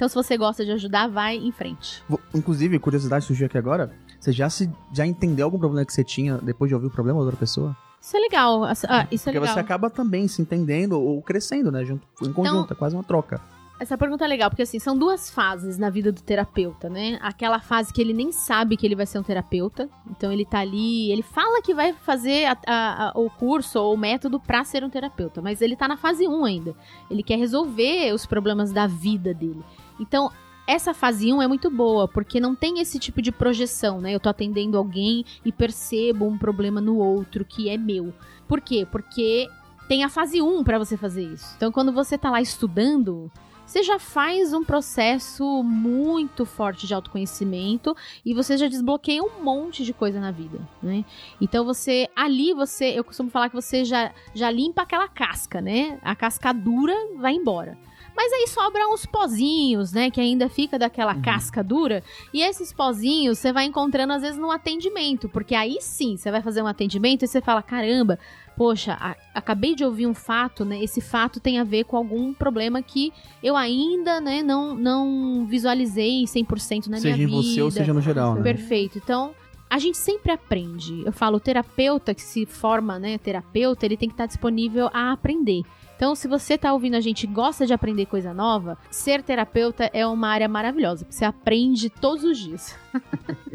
Então, 0.00 0.08
se 0.08 0.14
você 0.14 0.34
gosta 0.34 0.64
de 0.64 0.72
ajudar, 0.72 1.08
vai 1.08 1.36
em 1.36 1.52
frente. 1.52 2.02
Inclusive, 2.34 2.78
curiosidade 2.78 3.22
surgiu 3.26 3.44
aqui 3.44 3.58
agora. 3.58 3.92
Você 4.18 4.32
já 4.32 4.48
se 4.48 4.70
já 4.94 5.04
entendeu 5.06 5.44
algum 5.44 5.58
problema 5.58 5.84
que 5.84 5.92
você 5.92 6.02
tinha 6.02 6.38
depois 6.38 6.70
de 6.70 6.74
ouvir 6.74 6.86
o 6.86 6.90
problema 6.90 7.18
da 7.18 7.26
outra 7.26 7.38
pessoa? 7.38 7.76
Isso 8.00 8.16
é 8.16 8.20
legal. 8.20 8.64
Ah, 8.64 8.72
isso 8.72 8.86
é 8.86 9.04
Porque 9.04 9.40
legal. 9.40 9.54
você 9.54 9.60
acaba 9.60 9.90
também 9.90 10.26
se 10.26 10.40
entendendo 10.40 10.92
ou 10.98 11.20
crescendo, 11.20 11.70
né? 11.70 11.84
Junto, 11.84 12.02
em 12.22 12.32
conjunto, 12.32 12.64
então, 12.64 12.74
é 12.74 12.78
quase 12.78 12.96
uma 12.96 13.04
troca. 13.04 13.42
Essa 13.78 13.96
pergunta 13.96 14.26
é 14.26 14.28
legal, 14.28 14.50
porque 14.50 14.62
assim, 14.62 14.78
são 14.78 14.96
duas 14.96 15.30
fases 15.30 15.78
na 15.78 15.88
vida 15.88 16.12
do 16.12 16.22
terapeuta, 16.22 16.90
né? 16.90 17.18
Aquela 17.22 17.60
fase 17.60 17.92
que 17.92 18.00
ele 18.00 18.14
nem 18.14 18.32
sabe 18.32 18.78
que 18.78 18.86
ele 18.86 18.94
vai 18.94 19.06
ser 19.06 19.18
um 19.18 19.22
terapeuta. 19.22 19.88
Então 20.10 20.32
ele 20.32 20.46
tá 20.46 20.60
ali, 20.60 21.10
ele 21.10 21.22
fala 21.22 21.60
que 21.60 21.74
vai 21.74 21.92
fazer 21.92 22.46
a, 22.46 22.58
a, 22.66 23.08
a, 23.08 23.12
o 23.18 23.28
curso 23.28 23.78
ou 23.78 23.94
o 23.94 23.98
método 23.98 24.40
para 24.40 24.64
ser 24.64 24.82
um 24.82 24.90
terapeuta, 24.90 25.42
mas 25.42 25.60
ele 25.60 25.76
tá 25.76 25.86
na 25.86 25.96
fase 25.96 26.26
1 26.26 26.44
ainda. 26.44 26.74
Ele 27.10 27.22
quer 27.22 27.36
resolver 27.36 28.14
os 28.14 28.24
problemas 28.24 28.72
da 28.72 28.86
vida 28.86 29.34
dele. 29.34 29.62
Então, 30.00 30.32
essa 30.66 30.94
fase 30.94 31.32
1 31.32 31.42
é 31.42 31.48
muito 31.48 31.70
boa, 31.70 32.08
porque 32.08 32.40
não 32.40 32.54
tem 32.54 32.80
esse 32.80 32.98
tipo 32.98 33.20
de 33.20 33.30
projeção, 33.30 34.00
né? 34.00 34.14
Eu 34.14 34.20
tô 34.20 34.28
atendendo 34.28 34.78
alguém 34.78 35.24
e 35.44 35.52
percebo 35.52 36.26
um 36.26 36.38
problema 36.38 36.80
no 36.80 36.96
outro 36.96 37.44
que 37.44 37.68
é 37.68 37.76
meu. 37.76 38.12
Por 38.48 38.60
quê? 38.60 38.86
Porque 38.90 39.48
tem 39.88 40.02
a 40.04 40.08
fase 40.08 40.40
1 40.40 40.64
para 40.64 40.78
você 40.78 40.96
fazer 40.96 41.24
isso. 41.24 41.54
Então, 41.56 41.70
quando 41.70 41.92
você 41.92 42.16
tá 42.16 42.30
lá 42.30 42.40
estudando, 42.40 43.30
você 43.70 43.84
já 43.84 44.00
faz 44.00 44.52
um 44.52 44.64
processo 44.64 45.62
muito 45.62 46.44
forte 46.44 46.88
de 46.88 46.92
autoconhecimento 46.92 47.96
e 48.24 48.34
você 48.34 48.56
já 48.56 48.66
desbloqueia 48.66 49.22
um 49.22 49.44
monte 49.44 49.84
de 49.84 49.92
coisa 49.92 50.18
na 50.18 50.32
vida, 50.32 50.58
né? 50.82 51.04
Então 51.40 51.64
você 51.64 52.08
ali 52.16 52.52
você, 52.52 52.86
eu 52.98 53.04
costumo 53.04 53.30
falar 53.30 53.48
que 53.48 53.54
você 53.54 53.84
já 53.84 54.12
já 54.34 54.50
limpa 54.50 54.82
aquela 54.82 55.06
casca, 55.06 55.60
né? 55.60 56.00
A 56.02 56.16
casca 56.16 56.52
dura 56.52 56.94
vai 57.16 57.32
embora. 57.32 57.78
Mas 58.16 58.32
aí 58.32 58.46
sobram 58.48 58.92
uns 58.92 59.06
pozinhos, 59.06 59.92
né? 59.92 60.10
Que 60.10 60.20
ainda 60.20 60.48
fica 60.48 60.78
daquela 60.78 61.14
uhum. 61.14 61.22
casca 61.22 61.62
dura. 61.62 62.02
E 62.32 62.42
esses 62.42 62.72
pozinhos 62.72 63.38
você 63.38 63.52
vai 63.52 63.64
encontrando 63.64 64.12
às 64.12 64.22
vezes 64.22 64.38
no 64.38 64.50
atendimento. 64.50 65.28
Porque 65.28 65.54
aí 65.54 65.78
sim, 65.80 66.16
você 66.16 66.30
vai 66.30 66.42
fazer 66.42 66.62
um 66.62 66.66
atendimento 66.66 67.24
e 67.24 67.28
você 67.28 67.40
fala: 67.40 67.62
caramba, 67.62 68.18
poxa, 68.56 68.96
a, 69.00 69.16
acabei 69.34 69.74
de 69.74 69.84
ouvir 69.84 70.06
um 70.06 70.14
fato, 70.14 70.64
né? 70.64 70.82
Esse 70.82 71.00
fato 71.00 71.40
tem 71.40 71.58
a 71.58 71.64
ver 71.64 71.84
com 71.84 71.96
algum 71.96 72.34
problema 72.34 72.82
que 72.82 73.12
eu 73.42 73.56
ainda, 73.56 74.20
né, 74.20 74.42
não, 74.42 74.74
não 74.74 75.46
visualizei 75.46 76.24
100% 76.24 76.88
na 76.88 76.98
seja 76.98 77.16
minha 77.16 77.26
vida. 77.26 77.38
Seja 77.42 77.50
em 77.50 77.54
você 77.54 77.62
ou 77.62 77.70
seja 77.70 77.94
no 77.94 78.02
geral, 78.02 78.34
né? 78.34 78.42
Perfeito. 78.42 78.98
Então, 78.98 79.34
a 79.70 79.78
gente 79.78 79.96
sempre 79.96 80.32
aprende. 80.32 81.02
Eu 81.06 81.12
falo, 81.12 81.36
o 81.36 81.40
terapeuta 81.40 82.12
que 82.12 82.20
se 82.20 82.44
forma, 82.44 82.98
né, 82.98 83.16
terapeuta, 83.18 83.86
ele 83.86 83.96
tem 83.96 84.08
que 84.08 84.14
estar 84.14 84.26
disponível 84.26 84.90
a 84.92 85.12
aprender. 85.12 85.62
Então, 86.00 86.14
se 86.14 86.26
você 86.26 86.54
está 86.54 86.72
ouvindo 86.72 86.94
a 86.94 87.00
gente 87.00 87.26
gosta 87.26 87.66
de 87.66 87.74
aprender 87.74 88.06
coisa 88.06 88.32
nova, 88.32 88.78
ser 88.90 89.22
terapeuta 89.22 89.90
é 89.92 90.06
uma 90.06 90.28
área 90.28 90.48
maravilhosa, 90.48 91.04
porque 91.04 91.14
você 91.14 91.26
aprende 91.26 91.90
todos 91.90 92.24
os 92.24 92.38
dias. 92.38 92.74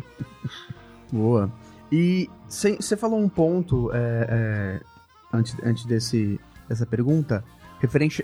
Boa. 1.12 1.52
E 1.92 2.30
você 2.48 2.96
falou 2.96 3.20
um 3.20 3.28
ponto 3.28 3.92
é, 3.92 4.28
é, 4.30 4.82
antes, 5.34 5.56
antes 5.64 5.86
desse, 5.86 6.40
dessa 6.70 6.86
pergunta, 6.86 7.44
referente 7.80 8.24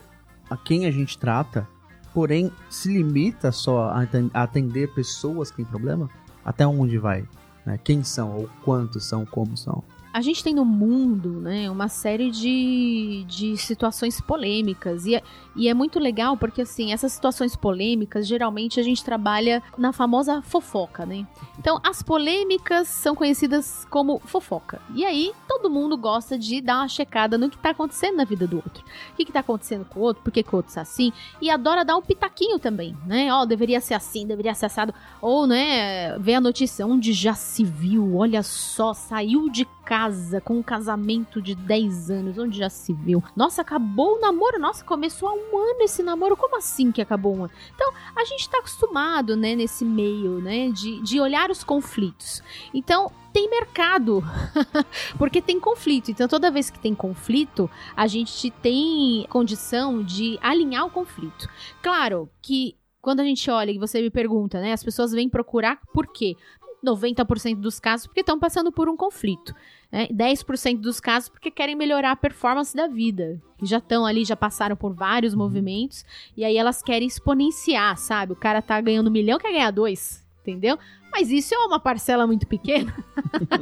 a 0.52 0.56
quem 0.56 0.86
a 0.86 0.92
gente 0.92 1.18
trata, 1.18 1.68
porém 2.14 2.52
se 2.70 2.90
limita 2.90 3.52
só 3.52 3.90
a 3.90 4.44
atender 4.44 4.94
pessoas 4.94 5.50
que 5.50 5.58
têm 5.58 5.66
problema? 5.66 6.08
Até 6.46 6.68
onde 6.68 7.00
vai? 7.00 7.28
Né? 7.66 7.80
Quem 7.84 8.04
são, 8.04 8.38
ou 8.38 8.50
quantos 8.64 9.04
são, 9.04 9.26
como 9.26 9.58
são? 9.58 9.84
A 10.14 10.22
gente 10.22 10.44
tem 10.44 10.54
no 10.54 10.66
mundo, 10.66 11.30
né, 11.42 11.70
uma 11.70 11.88
série 11.88 12.32
de, 12.32 13.26
de 13.28 13.58
situações 13.58 14.20
polêmicas. 14.20 15.06
E 15.06 15.16
é, 15.16 15.24
e 15.56 15.68
é 15.68 15.74
muito 15.74 16.00
legal 16.00 16.38
porque, 16.38 16.62
assim, 16.62 16.94
essas 16.94 17.12
situações 17.12 17.56
polêmicas, 17.56 18.26
geralmente 18.26 18.80
a 18.80 18.84
gente 18.84 19.04
trabalha 19.04 19.62
na 19.78 19.92
famosa 19.92 20.42
fofoca, 20.42 21.06
né? 21.06 21.28
Então, 21.60 21.80
as 21.84 22.02
polêmicas 22.02 22.88
são 22.88 23.14
conhecidas 23.14 23.86
como 23.90 24.20
fofoca. 24.20 24.82
E 24.96 25.06
aí, 25.06 25.34
todo 25.48 25.70
mundo 25.70 25.98
gosta 25.98 26.38
de 26.38 26.62
dar 26.62 26.78
uma 26.78 26.88
checada 26.88 27.38
no 27.38 27.50
que 27.50 27.58
tá 27.58 27.72
acontecendo 27.72 28.18
na 28.18 28.24
vida 28.24 28.48
do 28.48 28.58
outro. 28.58 28.84
O 29.12 29.16
que, 29.16 29.26
que 29.26 29.32
tá 29.32 29.42
acontecendo 29.42 29.86
com 29.86 30.00
o 30.00 30.04
outro, 30.04 30.24
por 30.24 30.32
que, 30.32 30.42
que 30.42 30.54
o 30.54 30.58
outro 30.58 30.74
tá 30.74 30.82
assim. 30.82 31.12
E 31.42 31.50
adora 31.50 31.84
dar 31.84 31.98
um 31.98 32.02
pitaquinho 32.02 32.58
também, 32.58 32.98
né? 33.06 33.32
Ó, 33.34 33.42
oh, 33.42 33.46
deveria 33.46 33.82
ser 33.82 33.94
assim, 33.94 34.26
deveria 34.26 34.54
ser 34.54 34.68
assado. 34.68 34.94
Ou, 35.22 35.46
né, 35.46 36.18
ver 36.18 36.36
a 36.36 36.42
notícia 36.42 36.88
onde 36.88 37.12
já 37.12 37.34
se 37.34 37.64
viu, 37.66 38.16
olha 38.16 38.42
só, 38.42 38.94
saiu 38.94 39.50
de 39.50 39.66
casa 39.86 40.01
com 40.44 40.60
um 40.60 40.64
casamento 40.64 41.42
de 41.42 41.56
10 41.56 42.10
anos, 42.10 42.38
onde 42.38 42.58
já 42.58 42.70
se 42.70 42.94
viu. 42.94 43.24
Nossa, 43.36 43.62
acabou 43.62 44.18
o 44.18 44.20
namoro, 44.20 44.60
nossa, 44.60 44.84
começou 44.84 45.30
há 45.30 45.34
um 45.34 45.58
ano 45.58 45.82
esse 45.82 46.02
namoro, 46.02 46.38
como 46.38 46.58
assim 46.58 46.92
que 46.92 47.02
acabou 47.02 47.36
um 47.36 47.44
ano? 47.44 47.54
Então, 47.76 47.92
a 48.16 48.24
gente 48.26 48.50
tá 48.50 48.60
acostumado, 48.60 49.36
né, 49.36 49.56
nesse 49.56 49.86
meio, 49.86 50.40
né, 50.40 50.70
de, 50.70 51.02
de 51.02 51.20
olhar 51.20 51.50
os 51.50 51.64
conflitos. 51.64 52.42
Então, 52.74 53.12
tem 53.32 53.50
mercado, 53.50 54.24
porque 55.18 55.42
tem 55.42 55.60
conflito. 55.60 56.12
Então, 56.12 56.28
toda 56.28 56.52
vez 56.52 56.70
que 56.70 56.80
tem 56.80 56.94
conflito, 56.94 57.70
a 57.96 58.08
gente 58.08 58.52
tem 58.52 59.26
condição 59.30 60.04
de 60.04 60.38
alinhar 60.42 60.86
o 60.86 60.92
conflito. 60.92 61.50
Claro 61.82 62.30
que 62.42 62.76
quando 63.02 63.20
a 63.20 63.24
gente 63.24 63.50
olha 63.50 63.72
e 63.72 63.80
você 63.80 64.02
me 64.02 64.12
pergunta, 64.12 64.62
né, 64.62 64.74
as 64.74 64.84
pessoas 64.84 65.12
vêm 65.12 65.28
procurar 65.28 65.80
por 65.92 66.08
quê? 66.08 66.36
90% 66.84 67.56
dos 67.56 67.80
casos 67.80 68.08
porque 68.08 68.22
estão 68.22 68.40
passando 68.40 68.72
por 68.72 68.90
um 68.90 68.98
conflito. 68.98 69.54
Né? 69.92 70.08
10% 70.08 70.80
dos 70.80 71.00
casos 71.00 71.30
porque 71.30 71.52
querem 71.52 71.76
melhorar 71.76 72.12
a 72.12 72.16
performance 72.16 72.76
da 72.76 72.88
vida. 72.88 73.42
Que 73.58 73.66
já 73.66 73.78
estão 73.78 74.06
ali, 74.06 74.26
já 74.26 74.36
passaram 74.36 74.76
por 74.76 74.94
vários 74.94 75.34
uhum. 75.34 75.40
movimentos. 75.40 76.06
E 76.36 76.44
aí 76.44 76.58
elas 76.58 76.82
querem 76.82 77.08
exponenciar, 77.08 77.98
sabe? 77.98 78.34
O 78.34 78.36
cara 78.36 78.62
tá 78.62 78.80
ganhando 78.82 79.08
um 79.08 79.14
milhão, 79.14 79.40
quer 79.40 79.52
ganhar 79.52 79.72
dois. 79.72 80.26
Entendeu? 80.42 80.80
Mas 81.12 81.30
isso 81.30 81.54
é 81.54 81.58
uma 81.60 81.80
parcela 81.80 82.26
muito 82.26 82.48
pequena. 82.48 82.94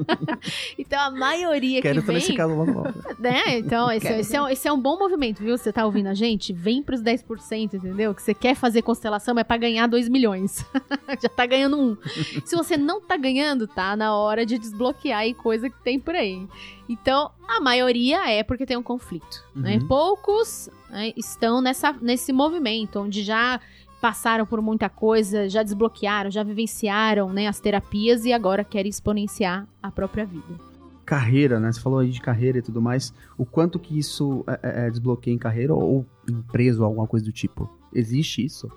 então 0.78 1.00
a 1.00 1.10
maioria 1.10 1.82
Quero 1.82 2.02
que 2.02 2.08
vem... 2.08 2.18
esse 2.18 2.34
caso 2.34 2.54
logo, 2.54 2.72
logo. 2.72 2.94
Né? 3.20 3.58
Então 3.58 3.92
esse, 3.92 4.08
esse, 4.08 4.38
é, 4.38 4.52
esse 4.52 4.68
é 4.68 4.72
um 4.72 4.80
bom 4.80 4.98
movimento, 4.98 5.40
viu? 5.40 5.58
Você 5.58 5.74
tá 5.74 5.86
ouvindo 5.86 6.08
a 6.08 6.14
gente? 6.14 6.54
Vem 6.54 6.84
pros 6.84 7.02
10%, 7.02 7.74
entendeu? 7.74 8.14
Que 8.14 8.22
você 8.22 8.34
quer 8.34 8.56
fazer 8.56 8.82
constelação 8.82 9.38
é 9.38 9.44
para 9.44 9.58
ganhar 9.58 9.88
2 9.88 10.08
milhões. 10.08 10.64
Já 11.22 11.30
tá 11.30 11.46
ganhando 11.46 11.78
um. 11.80 11.98
Se 12.46 12.56
você 12.56 12.78
não 12.78 13.02
tá 13.02 13.18
ganhando, 13.18 13.68
tá 13.68 13.96
na 13.96 14.16
hora 14.16 14.46
de 14.46 14.58
desbloquear 14.58 15.20
aí 15.20 15.34
coisa 15.34 15.70
que 15.70 15.84
tem 15.84 16.00
por 16.00 16.16
aí. 16.16 16.48
Então, 16.88 17.32
a 17.48 17.60
maioria 17.62 18.32
é 18.32 18.44
porque 18.44 18.66
tem 18.66 18.78
um 18.78 18.84
conflito. 18.84 19.44
Né? 19.56 19.74
Uhum. 19.74 19.80
Né? 19.80 19.86
Poucos 19.88 20.70
né, 20.90 21.14
estão 21.16 21.62
nessa, 21.62 21.94
nesse 22.02 22.34
movimento, 22.34 23.00
onde 23.00 23.24
já 23.24 23.60
passaram 24.00 24.46
por 24.46 24.62
muita 24.62 24.90
coisa, 24.90 25.50
já 25.50 25.64
desbloquearam, 25.64 26.32
já 26.32 26.44
vivenciaram 26.44 27.32
né, 27.32 27.48
as 27.48 27.60
terapias 27.60 28.26
e 28.26 28.34
agora 28.34 28.64
querem 28.64 28.90
exponenciar 28.90 29.68
a 29.82 29.92
própria 29.92 30.26
vida. 30.26 30.70
Carreira, 31.06 31.60
né? 31.60 31.72
Você 31.72 31.80
falou 31.80 32.00
aí 32.00 32.10
de 32.10 32.22
carreira 32.22 32.60
e 32.60 32.62
tudo 32.62 32.82
mais. 32.82 33.14
O 33.38 33.46
quanto 33.46 33.80
que 33.80 33.98
isso 33.98 34.44
é, 34.48 34.60
é, 34.64 34.88
é 34.88 34.90
desbloqueia 34.90 35.34
em 35.34 35.40
carreira 35.40 35.74
ou 35.74 36.06
empresa 36.30 36.82
ou 36.82 36.86
alguma 36.86 37.08
coisa 37.08 37.26
do 37.26 37.32
tipo? 37.32 37.70
Existe 37.92 38.46
isso? 38.46 38.72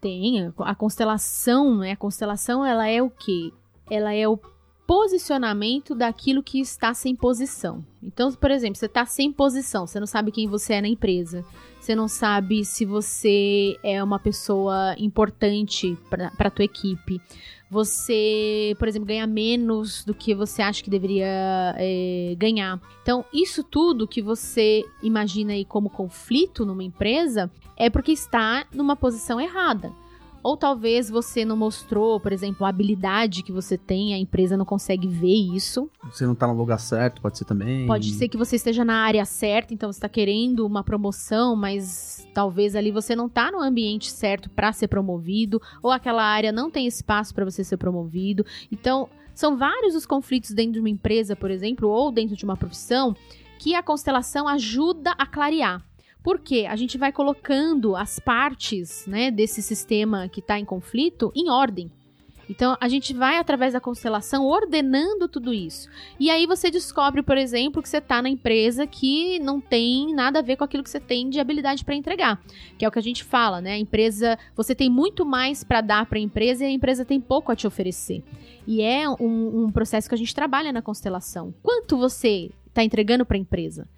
Tem. 0.00 0.52
A 0.58 0.74
constelação, 0.74 1.78
né? 1.78 1.92
A 1.92 1.96
constelação, 1.96 2.64
ela 2.64 2.86
é 2.86 3.02
o 3.02 3.08
quê? 3.08 3.52
Ela 3.90 4.12
é 4.14 4.28
o 4.28 4.38
posicionamento 4.88 5.94
daquilo 5.94 6.42
que 6.42 6.58
está 6.58 6.94
sem 6.94 7.14
posição. 7.14 7.84
Então, 8.02 8.32
por 8.32 8.50
exemplo, 8.50 8.76
você 8.76 8.86
está 8.86 9.04
sem 9.04 9.30
posição, 9.30 9.86
você 9.86 10.00
não 10.00 10.06
sabe 10.06 10.32
quem 10.32 10.48
você 10.48 10.72
é 10.72 10.80
na 10.80 10.88
empresa, 10.88 11.44
você 11.78 11.94
não 11.94 12.08
sabe 12.08 12.64
se 12.64 12.86
você 12.86 13.76
é 13.82 14.02
uma 14.02 14.18
pessoa 14.18 14.94
importante 14.96 15.94
para 16.08 16.32
a 16.38 16.50
tua 16.50 16.64
equipe, 16.64 17.20
você, 17.70 18.74
por 18.78 18.88
exemplo, 18.88 19.06
ganha 19.06 19.26
menos 19.26 20.06
do 20.06 20.14
que 20.14 20.34
você 20.34 20.62
acha 20.62 20.82
que 20.82 20.88
deveria 20.88 21.74
é, 21.76 22.34
ganhar. 22.38 22.80
Então, 23.02 23.26
isso 23.30 23.62
tudo 23.62 24.08
que 24.08 24.22
você 24.22 24.82
imagina 25.02 25.52
aí 25.52 25.66
como 25.66 25.90
conflito 25.90 26.64
numa 26.64 26.82
empresa 26.82 27.50
é 27.76 27.90
porque 27.90 28.12
está 28.12 28.64
numa 28.72 28.96
posição 28.96 29.38
errada. 29.38 29.92
Ou 30.42 30.56
talvez 30.56 31.10
você 31.10 31.44
não 31.44 31.56
mostrou, 31.56 32.20
por 32.20 32.32
exemplo, 32.32 32.64
a 32.64 32.68
habilidade 32.68 33.42
que 33.42 33.52
você 33.52 33.76
tem, 33.76 34.14
a 34.14 34.18
empresa 34.18 34.56
não 34.56 34.64
consegue 34.64 35.08
ver 35.08 35.34
isso. 35.54 35.90
Você 36.04 36.26
não 36.26 36.34
tá 36.34 36.46
no 36.46 36.54
lugar 36.54 36.78
certo, 36.78 37.20
pode 37.20 37.38
ser 37.38 37.44
também. 37.44 37.86
Pode 37.86 38.12
ser 38.12 38.28
que 38.28 38.36
você 38.36 38.56
esteja 38.56 38.84
na 38.84 39.02
área 39.02 39.24
certa, 39.24 39.74
então 39.74 39.92
você 39.92 40.00
tá 40.00 40.08
querendo 40.08 40.66
uma 40.66 40.84
promoção, 40.84 41.56
mas 41.56 42.26
talvez 42.32 42.76
ali 42.76 42.90
você 42.90 43.16
não 43.16 43.28
tá 43.28 43.50
no 43.50 43.60
ambiente 43.60 44.10
certo 44.10 44.48
para 44.50 44.72
ser 44.72 44.88
promovido, 44.88 45.60
ou 45.82 45.90
aquela 45.90 46.22
área 46.22 46.52
não 46.52 46.70
tem 46.70 46.86
espaço 46.86 47.34
para 47.34 47.44
você 47.44 47.64
ser 47.64 47.76
promovido. 47.76 48.44
Então, 48.70 49.08
são 49.34 49.56
vários 49.56 49.94
os 49.94 50.06
conflitos 50.06 50.50
dentro 50.50 50.72
de 50.72 50.80
uma 50.80 50.88
empresa, 50.88 51.36
por 51.36 51.50
exemplo, 51.50 51.88
ou 51.88 52.10
dentro 52.10 52.34
de 52.34 52.44
uma 52.44 52.56
profissão, 52.56 53.14
que 53.58 53.74
a 53.74 53.82
constelação 53.82 54.48
ajuda 54.48 55.12
a 55.18 55.26
clarear. 55.26 55.87
Porque 56.28 56.66
a 56.68 56.76
gente 56.76 56.98
vai 56.98 57.10
colocando 57.10 57.96
as 57.96 58.18
partes 58.18 59.06
né, 59.06 59.30
desse 59.30 59.62
sistema 59.62 60.28
que 60.28 60.40
está 60.40 60.58
em 60.58 60.64
conflito 60.66 61.32
em 61.34 61.48
ordem. 61.48 61.90
Então, 62.50 62.76
a 62.78 62.86
gente 62.86 63.14
vai, 63.14 63.38
através 63.38 63.72
da 63.72 63.80
constelação, 63.80 64.44
ordenando 64.44 65.26
tudo 65.26 65.54
isso. 65.54 65.88
E 66.20 66.28
aí 66.28 66.46
você 66.46 66.70
descobre, 66.70 67.22
por 67.22 67.38
exemplo, 67.38 67.80
que 67.80 67.88
você 67.88 67.96
está 67.96 68.20
na 68.20 68.28
empresa 68.28 68.86
que 68.86 69.38
não 69.38 69.58
tem 69.58 70.14
nada 70.14 70.40
a 70.40 70.42
ver 70.42 70.56
com 70.56 70.64
aquilo 70.64 70.82
que 70.82 70.90
você 70.90 71.00
tem 71.00 71.30
de 71.30 71.40
habilidade 71.40 71.82
para 71.82 71.94
entregar. 71.94 72.38
Que 72.76 72.84
é 72.84 72.88
o 72.88 72.92
que 72.92 72.98
a 72.98 73.02
gente 73.02 73.24
fala, 73.24 73.62
né? 73.62 73.72
A 73.72 73.78
empresa, 73.78 74.38
você 74.54 74.74
tem 74.74 74.90
muito 74.90 75.24
mais 75.24 75.64
para 75.64 75.80
dar 75.80 76.04
para 76.04 76.18
a 76.18 76.22
empresa 76.22 76.62
e 76.62 76.66
a 76.66 76.70
empresa 76.70 77.06
tem 77.06 77.22
pouco 77.22 77.50
a 77.50 77.56
te 77.56 77.66
oferecer. 77.66 78.22
E 78.66 78.82
é 78.82 79.08
um, 79.08 79.64
um 79.64 79.72
processo 79.72 80.06
que 80.06 80.14
a 80.14 80.18
gente 80.18 80.34
trabalha 80.34 80.74
na 80.74 80.82
constelação. 80.82 81.54
Quanto 81.62 81.96
você 81.96 82.50
está 82.66 82.84
entregando 82.84 83.24
para 83.24 83.38
a 83.38 83.40
empresa? 83.40 83.88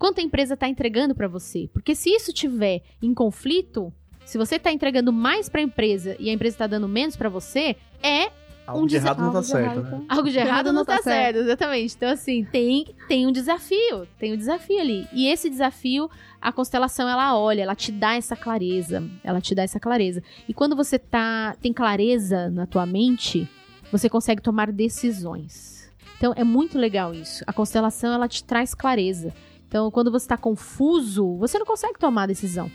Quanto 0.00 0.18
a 0.18 0.22
empresa 0.22 0.54
está 0.54 0.66
entregando 0.66 1.14
para 1.14 1.28
você. 1.28 1.68
Porque 1.74 1.94
se 1.94 2.08
isso 2.08 2.32
tiver 2.32 2.82
em 3.02 3.12
conflito, 3.12 3.92
se 4.24 4.38
você 4.38 4.56
está 4.56 4.72
entregando 4.72 5.12
mais 5.12 5.50
para 5.50 5.60
a 5.60 5.64
empresa 5.64 6.16
e 6.18 6.30
a 6.30 6.32
empresa 6.32 6.54
está 6.54 6.66
dando 6.66 6.88
menos 6.88 7.16
para 7.16 7.28
você, 7.28 7.76
é 8.02 8.32
Algo 8.66 8.84
um 8.84 8.86
de 8.86 8.96
errado 8.96 9.20
não 9.20 9.32
tá 9.32 9.42
certo, 9.42 9.80
né? 9.82 10.04
Algo 10.08 10.30
de 10.30 10.38
errado 10.38 10.72
não, 10.72 10.84
tá, 10.84 10.96
tá 10.96 11.02
certo. 11.02 11.40
exatamente. 11.40 11.94
Então, 11.96 12.08
assim, 12.08 12.44
tem, 12.44 12.86
tem 13.08 13.26
um 13.26 13.32
desafio, 13.32 14.06
tem 14.18 14.32
um 14.32 14.36
desafio 14.36 14.80
ali. 14.80 15.06
E 15.12 15.26
esse 15.26 15.50
desafio, 15.50 16.08
a 16.40 16.50
constelação, 16.50 17.06
ela 17.06 17.36
olha, 17.38 17.62
ela 17.62 17.74
te 17.74 17.92
dá 17.92 18.14
essa 18.14 18.36
clareza, 18.36 19.02
ela 19.22 19.40
te 19.40 19.54
dá 19.54 19.64
essa 19.64 19.80
clareza. 19.80 20.22
E 20.48 20.54
quando 20.54 20.74
você 20.74 20.98
tá, 20.98 21.56
tem 21.60 21.72
clareza 21.72 22.48
na 22.48 22.64
tua 22.64 22.86
mente, 22.86 23.48
você 23.90 24.08
consegue 24.08 24.40
tomar 24.40 24.70
decisões. 24.70 25.90
Então, 26.16 26.32
é 26.36 26.44
muito 26.44 26.78
legal 26.78 27.12
isso. 27.12 27.42
A 27.46 27.52
constelação, 27.52 28.12
ela 28.12 28.28
te 28.28 28.44
traz 28.44 28.72
clareza. 28.72 29.34
Então, 29.70 29.88
quando 29.88 30.10
você 30.10 30.24
está 30.24 30.36
confuso, 30.36 31.36
você 31.36 31.56
não 31.56 31.64
consegue 31.64 31.96
tomar 31.96 32.26
decisão. 32.26 32.68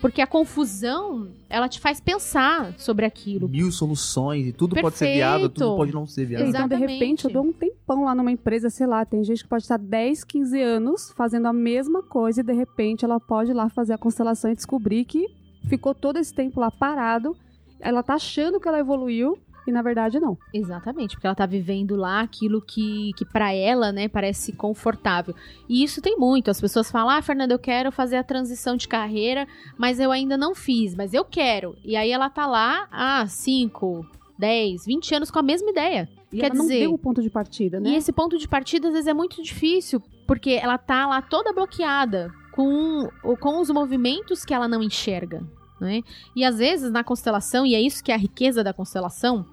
Porque 0.00 0.20
a 0.20 0.26
confusão, 0.26 1.28
ela 1.48 1.68
te 1.68 1.78
faz 1.78 2.00
pensar 2.00 2.74
sobre 2.76 3.06
aquilo. 3.06 3.48
Mil 3.48 3.70
soluções 3.70 4.48
e 4.48 4.52
tudo 4.52 4.74
Perfeito. 4.74 4.82
pode 4.82 4.98
ser 4.98 5.14
viável, 5.14 5.48
tudo 5.48 5.76
pode 5.76 5.94
não 5.94 6.08
ser 6.08 6.24
viável. 6.24 6.48
Então, 6.48 6.66
de 6.66 6.74
repente, 6.74 7.26
eu 7.26 7.30
dou 7.30 7.44
um 7.44 7.52
tempão 7.52 8.02
lá 8.04 8.16
numa 8.16 8.32
empresa, 8.32 8.68
sei 8.68 8.88
lá, 8.88 9.04
tem 9.04 9.22
gente 9.22 9.44
que 9.44 9.48
pode 9.48 9.62
estar 9.62 9.78
10, 9.78 10.24
15 10.24 10.60
anos 10.60 11.12
fazendo 11.12 11.46
a 11.46 11.52
mesma 11.52 12.02
coisa 12.02 12.40
e 12.40 12.42
de 12.42 12.52
repente 12.52 13.04
ela 13.04 13.20
pode 13.20 13.52
ir 13.52 13.54
lá 13.54 13.68
fazer 13.68 13.92
a 13.92 13.98
constelação 13.98 14.50
e 14.50 14.56
descobrir 14.56 15.04
que 15.04 15.28
ficou 15.68 15.94
todo 15.94 16.18
esse 16.18 16.34
tempo 16.34 16.58
lá 16.58 16.70
parado. 16.72 17.36
Ela 17.78 18.02
tá 18.02 18.14
achando 18.14 18.58
que 18.58 18.66
ela 18.66 18.80
evoluiu, 18.80 19.38
na 19.70 19.82
verdade 19.82 20.18
não. 20.20 20.36
Exatamente, 20.52 21.14
porque 21.14 21.26
ela 21.26 21.34
tá 21.34 21.46
vivendo 21.46 21.96
lá 21.96 22.20
aquilo 22.20 22.60
que, 22.60 23.12
que 23.16 23.24
para 23.24 23.52
ela, 23.52 23.92
né, 23.92 24.08
parece 24.08 24.52
confortável. 24.52 25.34
E 25.68 25.82
isso 25.82 26.00
tem 26.00 26.16
muito. 26.16 26.50
As 26.50 26.60
pessoas 26.60 26.90
falam: 26.90 27.10
"Ah, 27.10 27.22
Fernanda, 27.22 27.54
eu 27.54 27.58
quero 27.58 27.90
fazer 27.90 28.16
a 28.16 28.24
transição 28.24 28.76
de 28.76 28.88
carreira, 28.88 29.46
mas 29.76 30.00
eu 30.00 30.10
ainda 30.10 30.36
não 30.36 30.54
fiz, 30.54 30.94
mas 30.94 31.14
eu 31.14 31.24
quero". 31.24 31.76
E 31.84 31.96
aí 31.96 32.10
ela 32.10 32.30
tá 32.30 32.46
lá 32.46 32.88
há 32.90 33.26
5, 33.26 34.06
10, 34.38 34.86
20 34.86 35.14
anos 35.14 35.30
com 35.30 35.38
a 35.38 35.42
mesma 35.42 35.70
ideia. 35.70 36.08
E 36.32 36.38
Quer 36.38 36.46
ela 36.46 36.54
dizer, 36.54 36.74
não 36.74 36.80
deu 36.80 36.94
o 36.94 36.98
ponto 36.98 37.20
de 37.20 37.30
partida, 37.30 37.80
né? 37.80 37.90
E 37.90 37.96
esse 37.96 38.12
ponto 38.12 38.38
de 38.38 38.48
partida 38.48 38.88
às 38.88 38.94
vezes 38.94 39.08
é 39.08 39.14
muito 39.14 39.42
difícil, 39.42 40.00
porque 40.26 40.50
ela 40.50 40.78
tá 40.78 41.06
lá 41.06 41.20
toda 41.20 41.52
bloqueada 41.52 42.32
com, 42.52 43.08
com 43.40 43.60
os 43.60 43.70
movimentos 43.70 44.44
que 44.44 44.54
ela 44.54 44.68
não 44.68 44.82
enxerga. 44.82 45.42
Né? 45.80 46.02
E 46.36 46.44
às 46.44 46.58
vezes 46.58 46.90
na 46.90 47.02
constelação, 47.02 47.64
e 47.64 47.74
é 47.74 47.80
isso 47.80 48.04
que 48.04 48.12
é 48.12 48.14
a 48.14 48.18
riqueza 48.18 48.62
da 48.62 48.72
constelação, 48.72 49.46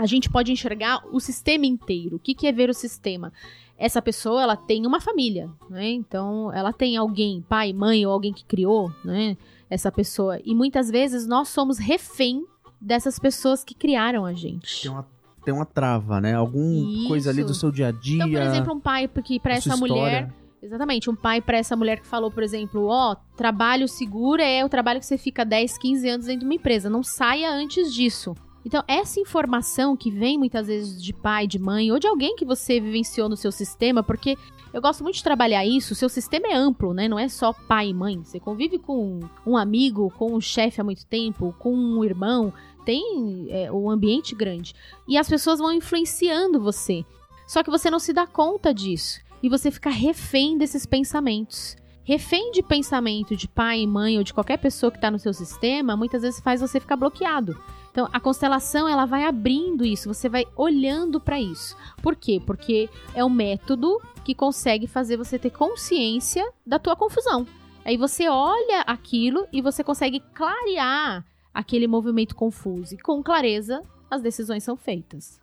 a 0.00 0.06
gente 0.06 0.30
pode 0.30 0.50
enxergar 0.50 1.02
o 1.12 1.20
sistema 1.20 1.66
inteiro. 1.66 2.16
O 2.16 2.18
que, 2.18 2.34
que 2.34 2.46
é 2.46 2.52
ver 2.52 2.70
o 2.70 2.74
sistema? 2.74 3.30
Essa 3.76 4.00
pessoa, 4.00 4.42
ela 4.42 4.56
tem 4.56 4.86
uma 4.86 4.98
família, 4.98 5.50
né? 5.68 5.90
Então, 5.90 6.50
ela 6.54 6.72
tem 6.72 6.96
alguém, 6.96 7.44
pai, 7.46 7.72
mãe 7.74 8.06
ou 8.06 8.12
alguém 8.12 8.32
que 8.32 8.44
criou, 8.44 8.90
né? 9.04 9.36
Essa 9.68 9.92
pessoa. 9.92 10.40
E 10.42 10.54
muitas 10.54 10.90
vezes 10.90 11.26
nós 11.26 11.48
somos 11.50 11.78
refém 11.78 12.46
dessas 12.80 13.18
pessoas 13.18 13.62
que 13.62 13.74
criaram 13.74 14.24
a 14.24 14.32
gente. 14.32 14.82
Tem 14.82 14.90
uma, 14.90 15.06
tem 15.44 15.54
uma 15.54 15.66
trava, 15.66 16.18
né? 16.18 16.34
Alguma 16.34 17.06
coisa 17.06 17.28
ali 17.28 17.44
do 17.44 17.52
seu 17.52 17.70
dia 17.70 17.88
a 17.88 17.92
dia. 17.92 18.24
Então, 18.24 18.30
por 18.30 18.40
exemplo, 18.40 18.74
um 18.74 18.80
pai 18.80 19.06
porque 19.06 19.38
para 19.38 19.54
essa 19.54 19.76
mulher 19.76 20.32
Exatamente, 20.62 21.08
um 21.08 21.16
pai 21.16 21.40
para 21.40 21.56
essa 21.56 21.74
mulher 21.74 22.00
que 22.00 22.06
falou, 22.06 22.30
por 22.30 22.42
exemplo, 22.42 22.84
ó, 22.84 23.12
oh, 23.12 23.16
trabalho 23.34 23.88
seguro 23.88 24.42
é 24.42 24.62
o 24.62 24.68
trabalho 24.68 25.00
que 25.00 25.06
você 25.06 25.16
fica 25.16 25.42
10, 25.42 25.78
15 25.78 26.08
anos 26.10 26.26
dentro 26.26 26.40
de 26.40 26.44
uma 26.44 26.54
empresa, 26.54 26.90
não 26.90 27.02
saia 27.02 27.50
antes 27.50 27.94
disso. 27.94 28.34
Então, 28.64 28.84
essa 28.86 29.18
informação 29.18 29.96
que 29.96 30.10
vem 30.10 30.38
muitas 30.38 30.66
vezes 30.66 31.02
de 31.02 31.12
pai, 31.12 31.46
de 31.46 31.58
mãe 31.58 31.90
ou 31.90 31.98
de 31.98 32.06
alguém 32.06 32.36
que 32.36 32.44
você 32.44 32.78
vivenciou 32.78 33.28
no 33.28 33.36
seu 33.36 33.50
sistema, 33.50 34.02
porque 34.02 34.36
eu 34.72 34.80
gosto 34.80 35.02
muito 35.02 35.16
de 35.16 35.24
trabalhar 35.24 35.64
isso, 35.64 35.94
seu 35.94 36.08
sistema 36.08 36.46
é 36.48 36.54
amplo, 36.54 36.92
né? 36.92 37.08
Não 37.08 37.18
é 37.18 37.28
só 37.28 37.52
pai 37.52 37.88
e 37.88 37.94
mãe. 37.94 38.22
Você 38.22 38.38
convive 38.38 38.78
com 38.78 39.20
um 39.46 39.56
amigo, 39.56 40.12
com 40.16 40.34
um 40.34 40.40
chefe 40.40 40.80
há 40.80 40.84
muito 40.84 41.06
tempo, 41.06 41.54
com 41.58 41.74
um 41.74 42.04
irmão, 42.04 42.52
tem 42.84 43.46
é, 43.50 43.72
um 43.72 43.90
ambiente 43.90 44.34
grande. 44.34 44.74
E 45.08 45.16
as 45.16 45.28
pessoas 45.28 45.58
vão 45.58 45.72
influenciando 45.72 46.60
você. 46.60 47.04
Só 47.46 47.62
que 47.62 47.70
você 47.70 47.90
não 47.90 47.98
se 47.98 48.12
dá 48.12 48.26
conta 48.26 48.72
disso 48.72 49.20
e 49.42 49.48
você 49.48 49.70
fica 49.70 49.90
refém 49.90 50.56
desses 50.56 50.86
pensamentos. 50.86 51.76
Refém 52.04 52.52
de 52.52 52.62
pensamento 52.62 53.36
de 53.36 53.48
pai, 53.48 53.86
mãe 53.86 54.18
ou 54.18 54.24
de 54.24 54.34
qualquer 54.34 54.58
pessoa 54.58 54.90
que 54.90 54.98
está 54.98 55.10
no 55.10 55.18
seu 55.18 55.32
sistema, 55.32 55.96
muitas 55.96 56.22
vezes 56.22 56.40
faz 56.40 56.60
você 56.60 56.78
ficar 56.78 56.96
bloqueado. 56.96 57.58
Então, 57.90 58.08
a 58.12 58.20
constelação 58.20 58.88
ela 58.88 59.04
vai 59.04 59.24
abrindo 59.24 59.84
isso, 59.84 60.12
você 60.12 60.28
vai 60.28 60.46
olhando 60.56 61.20
para 61.20 61.40
isso. 61.40 61.76
Por 62.02 62.14
quê? 62.14 62.40
Porque 62.44 62.88
é 63.14 63.24
um 63.24 63.30
método 63.30 64.00
que 64.24 64.34
consegue 64.34 64.86
fazer 64.86 65.16
você 65.16 65.38
ter 65.38 65.50
consciência 65.50 66.48
da 66.64 66.78
tua 66.78 66.94
confusão. 66.94 67.46
Aí 67.84 67.96
você 67.96 68.28
olha 68.28 68.82
aquilo 68.82 69.46
e 69.52 69.60
você 69.60 69.82
consegue 69.82 70.20
clarear 70.34 71.24
aquele 71.52 71.86
movimento 71.86 72.36
confuso 72.36 72.94
e 72.94 72.98
com 72.98 73.22
clareza 73.22 73.82
as 74.10 74.22
decisões 74.22 74.62
são 74.62 74.76
feitas. 74.76 75.40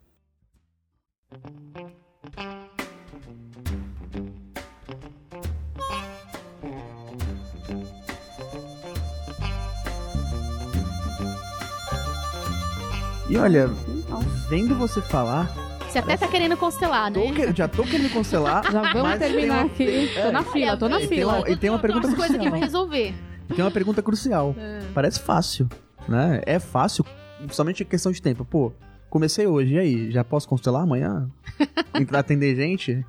E 13.30 13.38
olha, 13.38 13.68
vendo 14.50 14.74
você 14.76 15.02
falar. 15.02 15.54
Você 15.90 16.00
até 16.00 16.16
tá 16.16 16.28
querendo 16.30 16.56
constelar, 16.56 17.12
né? 17.12 17.32
Que, 17.34 17.54
já 17.54 17.68
tô 17.68 17.84
querendo 17.84 18.12
constelar. 18.14 18.64
já 18.72 18.94
vamos 18.94 19.20
terminar 19.20 19.64
uma, 19.64 19.66
aqui. 19.66 20.10
É, 20.16 20.26
tô 20.26 20.32
na 20.32 20.44
fila, 20.44 20.78
tô 20.78 20.90
na 20.90 21.02
e 21.02 21.08
fila. 21.08 21.34
Tem 21.34 21.42
uma, 21.42 21.50
e 21.50 21.58
tem 21.58 21.70
uma 21.70 21.80
pergunta 21.80 22.08
crucial. 22.08 22.28
coisa 22.28 22.44
que 22.44 22.50
vai 22.50 22.60
resolver. 22.60 23.14
Tem 23.54 23.66
uma 23.66 23.72
pergunta 23.72 24.02
crucial. 24.02 24.56
É. 24.58 24.80
Parece 24.94 25.20
fácil, 25.20 25.68
né? 26.08 26.42
É 26.46 26.58
fácil, 26.58 27.06
somente 27.52 27.84
questão 27.84 28.14
de 28.14 28.22
tempo. 28.22 28.46
Pô, 28.46 28.72
comecei 29.10 29.46
hoje, 29.46 29.74
e 29.74 29.80
aí? 29.80 30.12
Já 30.12 30.24
posso 30.24 30.48
constelar 30.48 30.84
amanhã? 30.84 31.30
Entrar 31.96 32.20
atender 32.20 32.56
gente? 32.56 33.06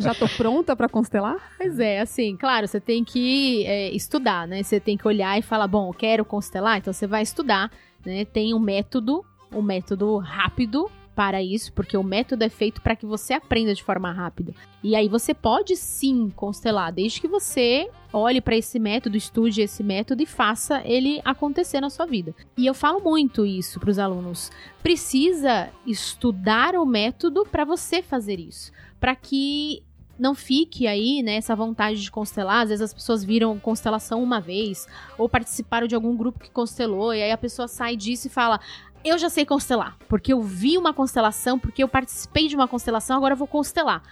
Já 0.00 0.14
tô 0.14 0.28
pronta 0.28 0.76
pra 0.76 0.90
constelar? 0.90 1.36
Pois 1.56 1.78
é, 1.78 2.00
assim, 2.00 2.36
claro, 2.36 2.68
você 2.68 2.80
tem 2.80 3.02
que 3.02 3.64
é, 3.64 3.90
estudar, 3.92 4.46
né? 4.46 4.62
Você 4.62 4.78
tem 4.78 4.96
que 4.96 5.08
olhar 5.08 5.38
e 5.38 5.42
falar, 5.42 5.68
bom, 5.68 5.88
eu 5.88 5.94
quero 5.94 6.24
constelar, 6.24 6.78
então 6.78 6.92
você 6.92 7.06
vai 7.06 7.22
estudar, 7.22 7.70
né? 8.04 8.26
Tem 8.26 8.52
um 8.52 8.58
método, 8.58 9.24
um 9.52 9.62
método 9.62 10.18
rápido 10.18 10.90
para 11.14 11.42
isso, 11.42 11.72
porque 11.72 11.96
o 11.96 12.02
método 12.02 12.42
é 12.42 12.48
feito 12.48 12.82
para 12.82 12.96
que 12.96 13.06
você 13.06 13.34
aprenda 13.34 13.74
de 13.74 13.82
forma 13.82 14.10
rápida. 14.10 14.52
E 14.82 14.96
aí 14.96 15.08
você 15.08 15.32
pode 15.32 15.76
sim 15.76 16.30
constelar, 16.34 16.92
desde 16.92 17.20
que 17.20 17.28
você 17.28 17.88
olhe 18.12 18.40
para 18.40 18.56
esse 18.56 18.78
método, 18.78 19.16
estude 19.16 19.62
esse 19.62 19.82
método 19.82 20.22
e 20.22 20.26
faça 20.26 20.82
ele 20.84 21.20
acontecer 21.24 21.80
na 21.80 21.90
sua 21.90 22.06
vida. 22.06 22.34
E 22.56 22.66
eu 22.66 22.74
falo 22.74 23.00
muito 23.00 23.46
isso 23.46 23.78
para 23.78 23.90
os 23.90 23.98
alunos. 23.98 24.50
Precisa 24.82 25.70
estudar 25.86 26.74
o 26.74 26.84
método 26.84 27.46
para 27.46 27.64
você 27.64 28.02
fazer 28.02 28.40
isso, 28.40 28.72
para 28.98 29.14
que 29.14 29.82
não 30.18 30.34
fique 30.34 30.86
aí, 30.86 31.22
né, 31.22 31.40
vontade 31.56 32.00
de 32.00 32.10
constelar. 32.10 32.62
Às 32.62 32.68
vezes 32.68 32.82
as 32.82 32.94
pessoas 32.94 33.24
viram 33.24 33.58
constelação 33.58 34.22
uma 34.22 34.40
vez, 34.40 34.86
ou 35.18 35.28
participaram 35.28 35.86
de 35.86 35.94
algum 35.94 36.16
grupo 36.16 36.38
que 36.38 36.50
constelou, 36.50 37.12
e 37.12 37.22
aí 37.22 37.32
a 37.32 37.38
pessoa 37.38 37.66
sai 37.66 37.96
disso 37.96 38.28
e 38.28 38.30
fala: 38.30 38.60
Eu 39.04 39.18
já 39.18 39.28
sei 39.28 39.44
constelar, 39.44 39.96
porque 40.08 40.32
eu 40.32 40.40
vi 40.42 40.78
uma 40.78 40.94
constelação, 40.94 41.58
porque 41.58 41.82
eu 41.82 41.88
participei 41.88 42.48
de 42.48 42.56
uma 42.56 42.66
constelação, 42.66 43.16
agora 43.16 43.34
eu 43.34 43.38
vou 43.38 43.46
constelar. 43.46 44.02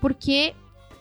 Porque 0.00 0.54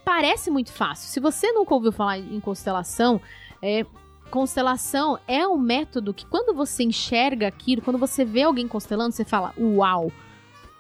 parece 0.06 0.50
muito 0.50 0.72
fácil. 0.72 1.10
Se 1.10 1.20
você 1.20 1.52
nunca 1.52 1.74
ouviu 1.74 1.92
falar 1.92 2.18
em 2.18 2.40
constelação, 2.40 3.20
é, 3.62 3.86
constelação 4.30 5.20
é 5.28 5.46
um 5.46 5.58
método 5.58 6.14
que 6.14 6.26
quando 6.26 6.56
você 6.56 6.84
enxerga 6.84 7.48
aquilo, 7.48 7.82
quando 7.82 7.98
você 7.98 8.24
vê 8.24 8.44
alguém 8.44 8.68
constelando, 8.68 9.14
você 9.14 9.26
fala: 9.26 9.54
Uau! 9.60 10.12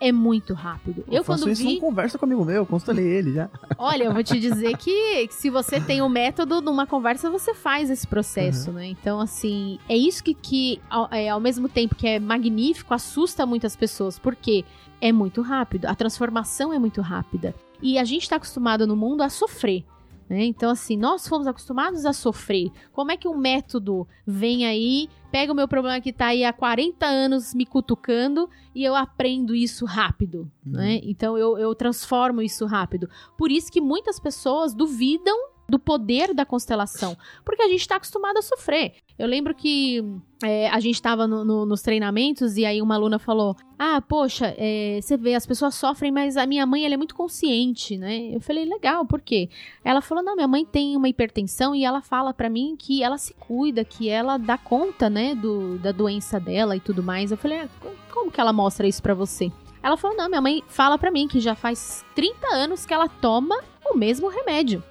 É 0.01 0.11
muito 0.11 0.55
rápido. 0.55 1.05
Eu, 1.07 1.17
eu 1.17 1.23
quando 1.23 1.47
isso 1.47 1.63
vi... 1.63 1.79
conversa 1.79 2.17
comigo 2.17 2.43
meu, 2.43 2.55
eu 2.55 2.65
constelei 2.65 3.05
ele 3.13 3.33
já. 3.33 3.49
Olha, 3.77 4.05
eu 4.05 4.13
vou 4.13 4.23
te 4.23 4.39
dizer 4.39 4.75
que, 4.75 5.27
que 5.27 5.33
se 5.33 5.51
você 5.51 5.79
tem 5.79 6.01
o 6.01 6.05
um 6.05 6.09
método 6.09 6.59
numa 6.59 6.87
conversa, 6.87 7.29
você 7.29 7.53
faz 7.53 7.91
esse 7.91 8.07
processo, 8.07 8.71
uhum. 8.71 8.77
né? 8.77 8.87
Então, 8.87 9.21
assim, 9.21 9.77
é 9.87 9.95
isso 9.95 10.23
que, 10.23 10.33
que 10.33 10.81
ao, 10.89 11.07
é, 11.11 11.29
ao 11.29 11.39
mesmo 11.39 11.69
tempo 11.69 11.93
que 11.93 12.07
é 12.07 12.19
magnífico, 12.19 12.95
assusta 12.95 13.45
muitas 13.45 13.75
pessoas, 13.75 14.17
porque 14.17 14.65
é 14.99 15.11
muito 15.11 15.43
rápido, 15.43 15.85
a 15.85 15.93
transformação 15.93 16.73
é 16.73 16.79
muito 16.79 16.99
rápida. 17.01 17.53
E 17.79 17.99
a 17.99 18.03
gente 18.03 18.23
está 18.23 18.37
acostumado 18.37 18.87
no 18.87 18.95
mundo 18.95 19.21
a 19.21 19.29
sofrer. 19.29 19.85
Né? 20.27 20.45
Então, 20.45 20.71
assim, 20.71 20.97
nós 20.97 21.27
fomos 21.27 21.45
acostumados 21.45 22.05
a 22.05 22.13
sofrer. 22.13 22.71
Como 22.91 23.11
é 23.11 23.17
que 23.17 23.27
um 23.27 23.37
método 23.37 24.07
vem 24.25 24.65
aí, 24.65 25.09
pega 25.32 25.52
o 25.52 25.56
meu 25.56 25.67
problema 25.67 26.02
que 26.02 26.10
está 26.10 26.28
aí 26.28 26.44
há 26.44 26.52
40 26.52 27.06
anos 27.06 27.54
me 27.54 27.65
cutucando 27.65 28.50
e 28.76 28.84
eu 28.84 28.96
aprendo 28.96 29.56
isso 29.56 29.86
rápido? 29.86 30.52
Uhum. 30.65 30.74
Né? 30.74 31.00
Então, 31.04 31.38
eu, 31.38 31.58
eu 31.58 31.74
transformo 31.74 32.41
isso 32.41 32.65
rápido. 32.65 33.10
Por 33.38 33.52
isso 33.52 33.72
que 33.72 33.80
muitas 33.80 34.20
pessoas 34.20 34.74
duvidam 34.74 35.50
do 35.71 35.79
poder 35.79 36.34
da 36.34 36.45
constelação. 36.45 37.17
Porque 37.45 37.62
a 37.63 37.69
gente 37.69 37.79
está 37.79 37.95
acostumado 37.95 38.38
a 38.38 38.41
sofrer. 38.41 38.93
Eu 39.17 39.25
lembro 39.25 39.55
que 39.55 40.03
é, 40.43 40.69
a 40.69 40.79
gente 40.81 40.95
estava 40.95 41.25
no, 41.25 41.45
no, 41.45 41.65
nos 41.65 41.81
treinamentos 41.81 42.57
e 42.57 42.65
aí 42.65 42.81
uma 42.81 42.95
aluna 42.95 43.17
falou: 43.17 43.55
Ah, 43.79 44.01
poxa, 44.01 44.53
é, 44.57 44.99
você 45.01 45.15
vê, 45.15 45.34
as 45.34 45.45
pessoas 45.45 45.75
sofrem, 45.75 46.12
mas 46.12 46.36
a 46.36 46.45
minha 46.45 46.65
mãe 46.65 46.84
ela 46.84 46.95
é 46.95 46.97
muito 46.97 47.15
consciente, 47.15 47.97
né? 47.97 48.36
Eu 48.36 48.41
falei: 48.41 48.65
Legal, 48.65 49.05
por 49.05 49.21
quê? 49.21 49.49
Ela 49.84 50.01
falou: 50.01 50.23
Não, 50.23 50.36
minha 50.36 50.47
mãe 50.47 50.65
tem 50.65 50.97
uma 50.97 51.07
hipertensão 51.07 51.73
e 51.73 51.86
ela 51.86 52.01
fala 52.01 52.34
para 52.34 52.49
mim 52.49 52.75
que 52.77 53.01
ela 53.01 53.17
se 53.17 53.34
cuida, 53.36 53.86
que 53.86 54.10
ela 54.10 54.38
dá 54.38 54.57
conta, 54.57 55.10
né, 55.10 55.34
do, 55.34 55.77
da 55.77 55.93
doença 55.93 56.39
dela 56.39 56.75
e 56.75 56.81
tudo 56.81 57.01
mais. 57.01 57.31
Eu 57.31 57.38
falei: 57.38 57.60
ah, 57.62 57.69
Como 58.12 58.29
que 58.29 58.41
ela 58.41 58.51
mostra 58.51 58.88
isso 58.88 59.01
para 59.01 59.13
você? 59.13 59.49
Ela 59.81 59.95
falou: 59.95 60.17
Não, 60.17 60.27
minha 60.27 60.41
mãe 60.41 60.63
fala 60.67 60.97
para 60.97 61.12
mim 61.12 61.27
que 61.27 61.39
já 61.39 61.55
faz 61.55 62.03
30 62.15 62.47
anos 62.53 62.86
que 62.86 62.93
ela 62.93 63.07
toma 63.07 63.57
o 63.89 63.97
mesmo 63.97 64.27
remédio. 64.27 64.84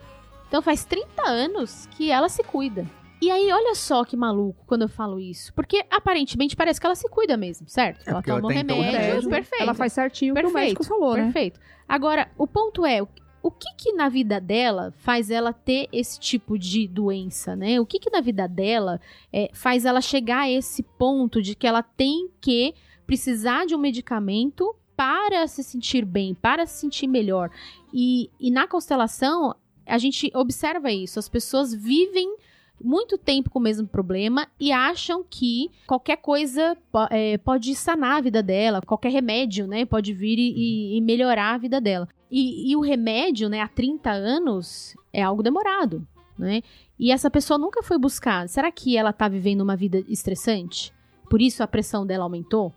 Então 0.51 0.61
faz 0.61 0.85
30 0.85 1.23
anos 1.23 1.87
que 1.93 2.11
ela 2.11 2.29
se 2.29 2.43
cuida. 2.43 2.85
E 3.23 3.31
aí, 3.31 3.53
olha 3.53 3.77
só 3.77 4.05
que 4.05 4.17
maluco 4.17 4.65
quando 4.67 4.83
eu 4.83 4.89
falo 4.89 5.21
isso. 5.21 5.55
Porque 5.55 5.85
aparentemente 5.89 6.57
parece 6.57 6.81
que 6.81 6.87
ela 6.87 6.97
se 6.97 7.09
cuida 7.09 7.37
mesmo, 7.37 7.69
certo? 7.69 8.05
É 8.05 8.11
ela 8.11 8.21
toma 8.21 8.49
um 8.49 8.49
remédio, 8.49 8.83
remédio, 8.83 9.31
perfeito. 9.31 9.63
Ela 9.63 9.75
faz 9.75 9.93
certinho 9.93 10.35
perfeito, 10.35 10.51
o 10.51 10.53
que 10.53 10.59
o 10.59 10.65
médico 10.65 10.85
falou, 10.85 11.15
né? 11.17 11.25
Perfeito. 11.25 11.61
Agora, 11.87 12.29
o 12.37 12.49
ponto 12.49 12.85
é, 12.85 13.01
o 13.01 13.51
que 13.51 13.69
que 13.77 13.93
na 13.93 14.09
vida 14.09 14.41
dela 14.41 14.93
faz 14.99 15.31
ela 15.31 15.53
ter 15.53 15.87
esse 15.93 16.19
tipo 16.19 16.59
de 16.59 16.89
doença, 16.89 17.55
né? 17.55 17.79
O 17.79 17.87
que 17.87 18.01
que 18.01 18.11
na 18.11 18.21
vida 18.21 18.49
dela 18.49 19.01
é, 19.33 19.51
faz 19.53 19.85
ela 19.85 20.01
chegar 20.01 20.41
a 20.41 20.51
esse 20.51 20.83
ponto 20.83 21.41
de 21.41 21.55
que 21.55 21.69
ela 21.69 21.83
tem 21.85 22.29
que 22.41 22.75
precisar 23.07 23.67
de 23.67 23.75
um 23.77 23.79
medicamento 23.79 24.75
para 24.97 25.47
se 25.47 25.63
sentir 25.63 26.05
bem, 26.05 26.35
para 26.35 26.67
se 26.67 26.81
sentir 26.81 27.07
melhor. 27.07 27.51
E, 27.93 28.31
e 28.41 28.51
na 28.51 28.67
constelação, 28.67 29.55
a 29.87 29.99
gente 29.99 30.31
observa 30.35 30.91
isso. 30.91 31.19
As 31.19 31.29
pessoas 31.29 31.75
vivem 31.75 32.37
muito 32.83 33.19
tempo 33.19 33.51
com 33.51 33.59
o 33.59 33.63
mesmo 33.63 33.87
problema 33.87 34.49
e 34.59 34.73
acham 34.73 35.25
que 35.29 35.71
qualquer 35.87 36.17
coisa 36.17 36.77
é, 37.11 37.37
pode 37.39 37.75
sanar 37.75 38.17
a 38.17 38.21
vida 38.21 38.43
dela, 38.43 38.81
qualquer 38.81 39.13
remédio, 39.13 39.67
né, 39.67 39.85
pode 39.85 40.15
vir 40.15 40.39
e, 40.39 40.97
e 40.97 41.01
melhorar 41.01 41.55
a 41.55 41.59
vida 41.59 41.81
dela. 41.81 42.09
E, 42.31 42.71
e, 42.71 42.77
o 42.77 42.81
remédio, 42.81 43.49
né, 43.49 43.61
há 43.61 43.69
30 43.69 44.11
anos 44.11 44.97
é 45.13 45.21
algo 45.21 45.43
demorado, 45.43 46.07
né? 46.39 46.63
E 46.99 47.11
essa 47.11 47.29
pessoa 47.29 47.59
nunca 47.59 47.83
foi 47.83 47.99
buscar. 47.99 48.49
Será 48.49 48.71
que 48.71 48.97
ela 48.97 49.11
está 49.11 49.27
vivendo 49.27 49.63
uma 49.63 49.75
vida 49.75 50.05
estressante? 50.07 50.93
Por 51.29 51.43
isso 51.43 51.63
a 51.63 51.67
pressão 51.67 52.07
dela 52.07 52.25
aumentou? 52.25 52.73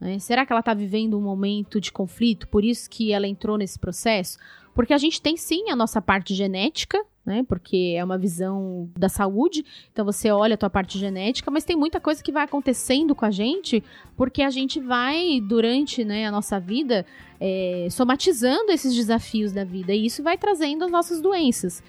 Né? 0.00 0.18
Será 0.18 0.44
que 0.44 0.52
ela 0.52 0.60
está 0.60 0.74
vivendo 0.74 1.18
um 1.18 1.22
momento 1.22 1.80
de 1.80 1.90
conflito? 1.90 2.48
Por 2.48 2.64
isso 2.64 2.88
que 2.88 3.12
ela 3.12 3.26
entrou 3.26 3.56
nesse 3.56 3.78
processo? 3.78 4.38
Porque 4.78 4.94
a 4.94 4.98
gente 4.98 5.20
tem 5.20 5.36
sim 5.36 5.70
a 5.70 5.74
nossa 5.74 6.00
parte 6.00 6.32
genética, 6.32 7.04
né? 7.26 7.44
Porque 7.48 7.96
é 7.96 8.04
uma 8.04 8.16
visão 8.16 8.88
da 8.96 9.08
saúde. 9.08 9.64
Então 9.92 10.04
você 10.04 10.30
olha 10.30 10.54
a 10.54 10.56
tua 10.56 10.70
parte 10.70 11.00
genética, 11.00 11.50
mas 11.50 11.64
tem 11.64 11.74
muita 11.74 11.98
coisa 11.98 12.22
que 12.22 12.30
vai 12.30 12.44
acontecendo 12.44 13.12
com 13.12 13.24
a 13.24 13.30
gente, 13.32 13.82
porque 14.16 14.40
a 14.40 14.50
gente 14.50 14.78
vai, 14.78 15.40
durante 15.40 16.04
né, 16.04 16.28
a 16.28 16.30
nossa 16.30 16.60
vida, 16.60 17.04
é, 17.40 17.88
somatizando 17.90 18.70
esses 18.70 18.94
desafios 18.94 19.50
da 19.50 19.64
vida. 19.64 19.92
E 19.92 20.06
isso 20.06 20.22
vai 20.22 20.38
trazendo 20.38 20.84
as 20.84 20.92
nossas 20.92 21.20
doenças. 21.20 21.82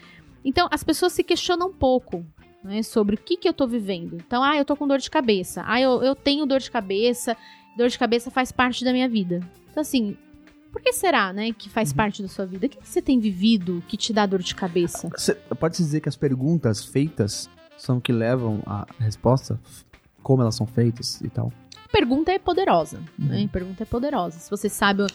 Então 0.44 0.68
as 0.72 0.84
pessoas 0.84 1.14
se 1.14 1.24
questionam 1.24 1.68
um 1.68 1.74
pouco. 1.74 2.26
Né, 2.64 2.82
sobre 2.82 3.16
o 3.16 3.18
que, 3.20 3.38
que 3.38 3.48
eu 3.48 3.54
tô 3.54 3.68
vivendo. 3.68 4.16
Então, 4.16 4.44
ah, 4.44 4.58
eu 4.58 4.66
tô 4.66 4.76
com 4.76 4.86
dor 4.86 4.98
de 4.98 5.10
cabeça. 5.10 5.64
Ah, 5.66 5.80
eu, 5.80 6.04
eu 6.04 6.14
tenho 6.14 6.46
dor 6.46 6.60
de 6.60 6.70
cabeça. 6.70 7.38
Dor 7.78 7.88
de 7.88 7.98
cabeça 7.98 8.30
faz 8.30 8.52
parte 8.52 8.84
da 8.84 8.92
minha 8.92 9.08
vida. 9.08 9.40
Então, 9.72 9.80
assim, 9.80 10.18
por 10.72 10.82
que 10.82 10.94
será, 10.94 11.34
né, 11.34 11.52
que 11.52 11.70
faz 11.70 11.92
uhum. 11.92 11.98
parte 11.98 12.22
da 12.22 12.28
sua 12.28 12.46
vida? 12.46 12.66
O 12.66 12.70
que, 12.70 12.78
que 12.78 12.88
você 12.88 13.02
tem 13.02 13.20
vivido 13.20 13.84
que 13.88 13.98
te 13.98 14.14
dá 14.14 14.26
dor 14.26 14.42
de 14.42 14.56
cabeça? 14.56 15.10
Pode-se 15.60 15.84
dizer 15.84 16.02
que 16.02 16.10
as 16.10 16.16
perguntas 16.16 16.86
feitas 16.86 17.50
são 17.78 18.00
que 18.00 18.12
levam 18.12 18.62
à 18.66 18.86
resposta? 19.00 19.60
Como 20.22 20.42
elas 20.42 20.56
são 20.56 20.68
feitas 20.68 21.22
e 21.22 21.30
tal? 21.30 21.52
Pergunta 21.92 22.32
é 22.32 22.38
poderosa, 22.38 23.00
uhum. 23.18 23.26
né? 23.26 23.50
Pergunta 23.52 23.84
é 23.84 23.86
poderosa. 23.86 24.40
Se 24.40 24.50
você 24.50 24.70
sabe 24.70 25.08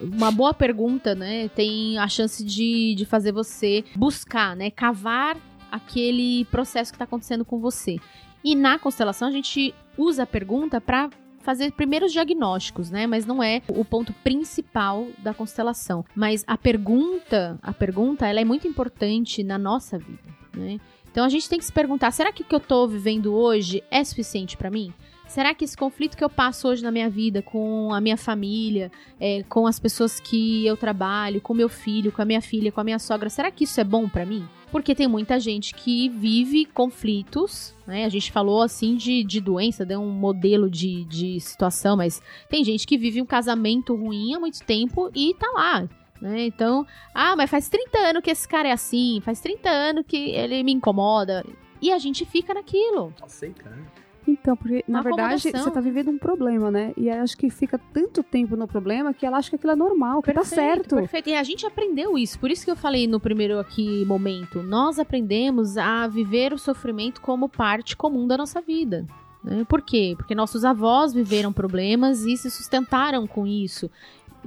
uma 0.00 0.30
boa 0.30 0.54
pergunta, 0.54 1.14
né, 1.14 1.48
tem 1.48 1.98
a 1.98 2.08
chance 2.08 2.44
de, 2.44 2.94
de 2.94 3.04
fazer 3.04 3.32
você 3.32 3.84
buscar, 3.96 4.56
né, 4.56 4.70
cavar 4.70 5.36
aquele 5.70 6.44
processo 6.46 6.92
que 6.92 6.96
está 6.96 7.04
acontecendo 7.04 7.44
com 7.44 7.58
você. 7.58 7.98
E 8.42 8.54
na 8.54 8.78
constelação 8.78 9.28
a 9.28 9.30
gente 9.30 9.74
usa 9.98 10.22
a 10.22 10.26
pergunta 10.26 10.80
para 10.80 11.10
fazer 11.50 11.72
primeiros 11.72 12.12
diagnósticos, 12.12 12.92
né? 12.92 13.08
Mas 13.08 13.26
não 13.26 13.42
é 13.42 13.60
o 13.66 13.84
ponto 13.84 14.12
principal 14.22 15.08
da 15.18 15.34
constelação. 15.34 16.04
Mas 16.14 16.44
a 16.46 16.56
pergunta, 16.56 17.58
a 17.60 17.72
pergunta, 17.72 18.24
ela 18.24 18.40
é 18.40 18.44
muito 18.44 18.68
importante 18.68 19.42
na 19.42 19.58
nossa 19.58 19.98
vida, 19.98 20.22
né? 20.54 20.78
Então 21.10 21.24
a 21.24 21.28
gente 21.28 21.48
tem 21.48 21.58
que 21.58 21.64
se 21.64 21.72
perguntar: 21.72 22.12
será 22.12 22.32
que 22.32 22.42
o 22.42 22.44
que 22.44 22.54
eu 22.54 22.58
estou 22.58 22.86
vivendo 22.86 23.34
hoje 23.34 23.82
é 23.90 24.04
suficiente 24.04 24.56
para 24.56 24.70
mim? 24.70 24.94
Será 25.26 25.52
que 25.52 25.64
esse 25.64 25.76
conflito 25.76 26.16
que 26.16 26.22
eu 26.22 26.30
passo 26.30 26.68
hoje 26.68 26.84
na 26.84 26.92
minha 26.92 27.10
vida 27.10 27.42
com 27.42 27.92
a 27.92 28.00
minha 28.00 28.16
família, 28.16 28.90
é, 29.18 29.42
com 29.48 29.66
as 29.66 29.80
pessoas 29.80 30.20
que 30.20 30.64
eu 30.64 30.76
trabalho, 30.76 31.40
com 31.40 31.52
meu 31.52 31.68
filho, 31.68 32.12
com 32.12 32.22
a 32.22 32.24
minha 32.24 32.40
filha, 32.40 32.70
com 32.70 32.80
a 32.80 32.84
minha 32.84 32.98
sogra, 33.00 33.28
será 33.28 33.50
que 33.50 33.64
isso 33.64 33.80
é 33.80 33.84
bom 33.84 34.08
para 34.08 34.24
mim? 34.24 34.46
Porque 34.70 34.94
tem 34.94 35.08
muita 35.08 35.40
gente 35.40 35.74
que 35.74 36.08
vive 36.08 36.64
conflitos, 36.64 37.74
né? 37.86 38.04
A 38.04 38.08
gente 38.08 38.30
falou 38.30 38.62
assim 38.62 38.96
de, 38.96 39.24
de 39.24 39.40
doença, 39.40 39.84
deu 39.84 40.00
um 40.00 40.10
modelo 40.10 40.70
de, 40.70 41.04
de 41.04 41.40
situação, 41.40 41.96
mas 41.96 42.22
tem 42.48 42.64
gente 42.64 42.86
que 42.86 42.96
vive 42.96 43.20
um 43.20 43.26
casamento 43.26 43.94
ruim 43.94 44.34
há 44.34 44.40
muito 44.40 44.62
tempo 44.64 45.10
e 45.14 45.34
tá 45.34 45.50
lá, 45.52 45.88
né? 46.20 46.46
Então, 46.46 46.86
ah, 47.14 47.34
mas 47.36 47.50
faz 47.50 47.68
30 47.68 47.98
anos 47.98 48.22
que 48.22 48.30
esse 48.30 48.46
cara 48.46 48.68
é 48.68 48.72
assim, 48.72 49.20
faz 49.22 49.40
30 49.40 49.68
anos 49.68 50.04
que 50.06 50.16
ele 50.16 50.62
me 50.62 50.72
incomoda. 50.72 51.44
E 51.82 51.90
a 51.90 51.98
gente 51.98 52.24
fica 52.24 52.54
naquilo. 52.54 53.12
Aceita, 53.22 53.68
né? 53.70 53.84
Então, 54.26 54.56
porque 54.56 54.84
na 54.86 55.02
verdade 55.02 55.50
você 55.50 55.70
tá 55.70 55.80
vivendo 55.80 56.10
um 56.10 56.18
problema, 56.18 56.70
né? 56.70 56.92
E 56.96 57.10
acho 57.10 57.36
que 57.36 57.50
fica 57.50 57.78
tanto 57.92 58.22
tempo 58.22 58.56
no 58.56 58.66
problema 58.66 59.12
que 59.12 59.24
ela 59.26 59.38
acha 59.38 59.50
que 59.50 59.56
aquilo 59.56 59.72
é 59.72 59.76
normal, 59.76 60.22
que 60.22 60.32
tá 60.32 60.40
perfeito, 60.40 60.60
tá 60.60 60.62
certo. 60.62 60.96
Perfeito. 60.96 61.30
E 61.30 61.34
a 61.34 61.42
gente 61.42 61.66
aprendeu 61.66 62.16
isso. 62.16 62.38
Por 62.38 62.50
isso 62.50 62.64
que 62.64 62.70
eu 62.70 62.76
falei 62.76 63.06
no 63.06 63.20
primeiro 63.20 63.58
aqui 63.58 64.04
momento. 64.04 64.62
Nós 64.62 64.98
aprendemos 64.98 65.76
a 65.76 66.06
viver 66.06 66.52
o 66.52 66.58
sofrimento 66.58 67.20
como 67.20 67.48
parte 67.48 67.96
comum 67.96 68.26
da 68.26 68.36
nossa 68.36 68.60
vida. 68.60 69.06
Né? 69.42 69.64
Por 69.68 69.82
quê? 69.82 70.14
Porque 70.16 70.34
nossos 70.34 70.64
avós 70.64 71.12
viveram 71.12 71.52
problemas 71.52 72.24
e 72.24 72.36
se 72.36 72.50
sustentaram 72.50 73.26
com 73.26 73.46
isso 73.46 73.90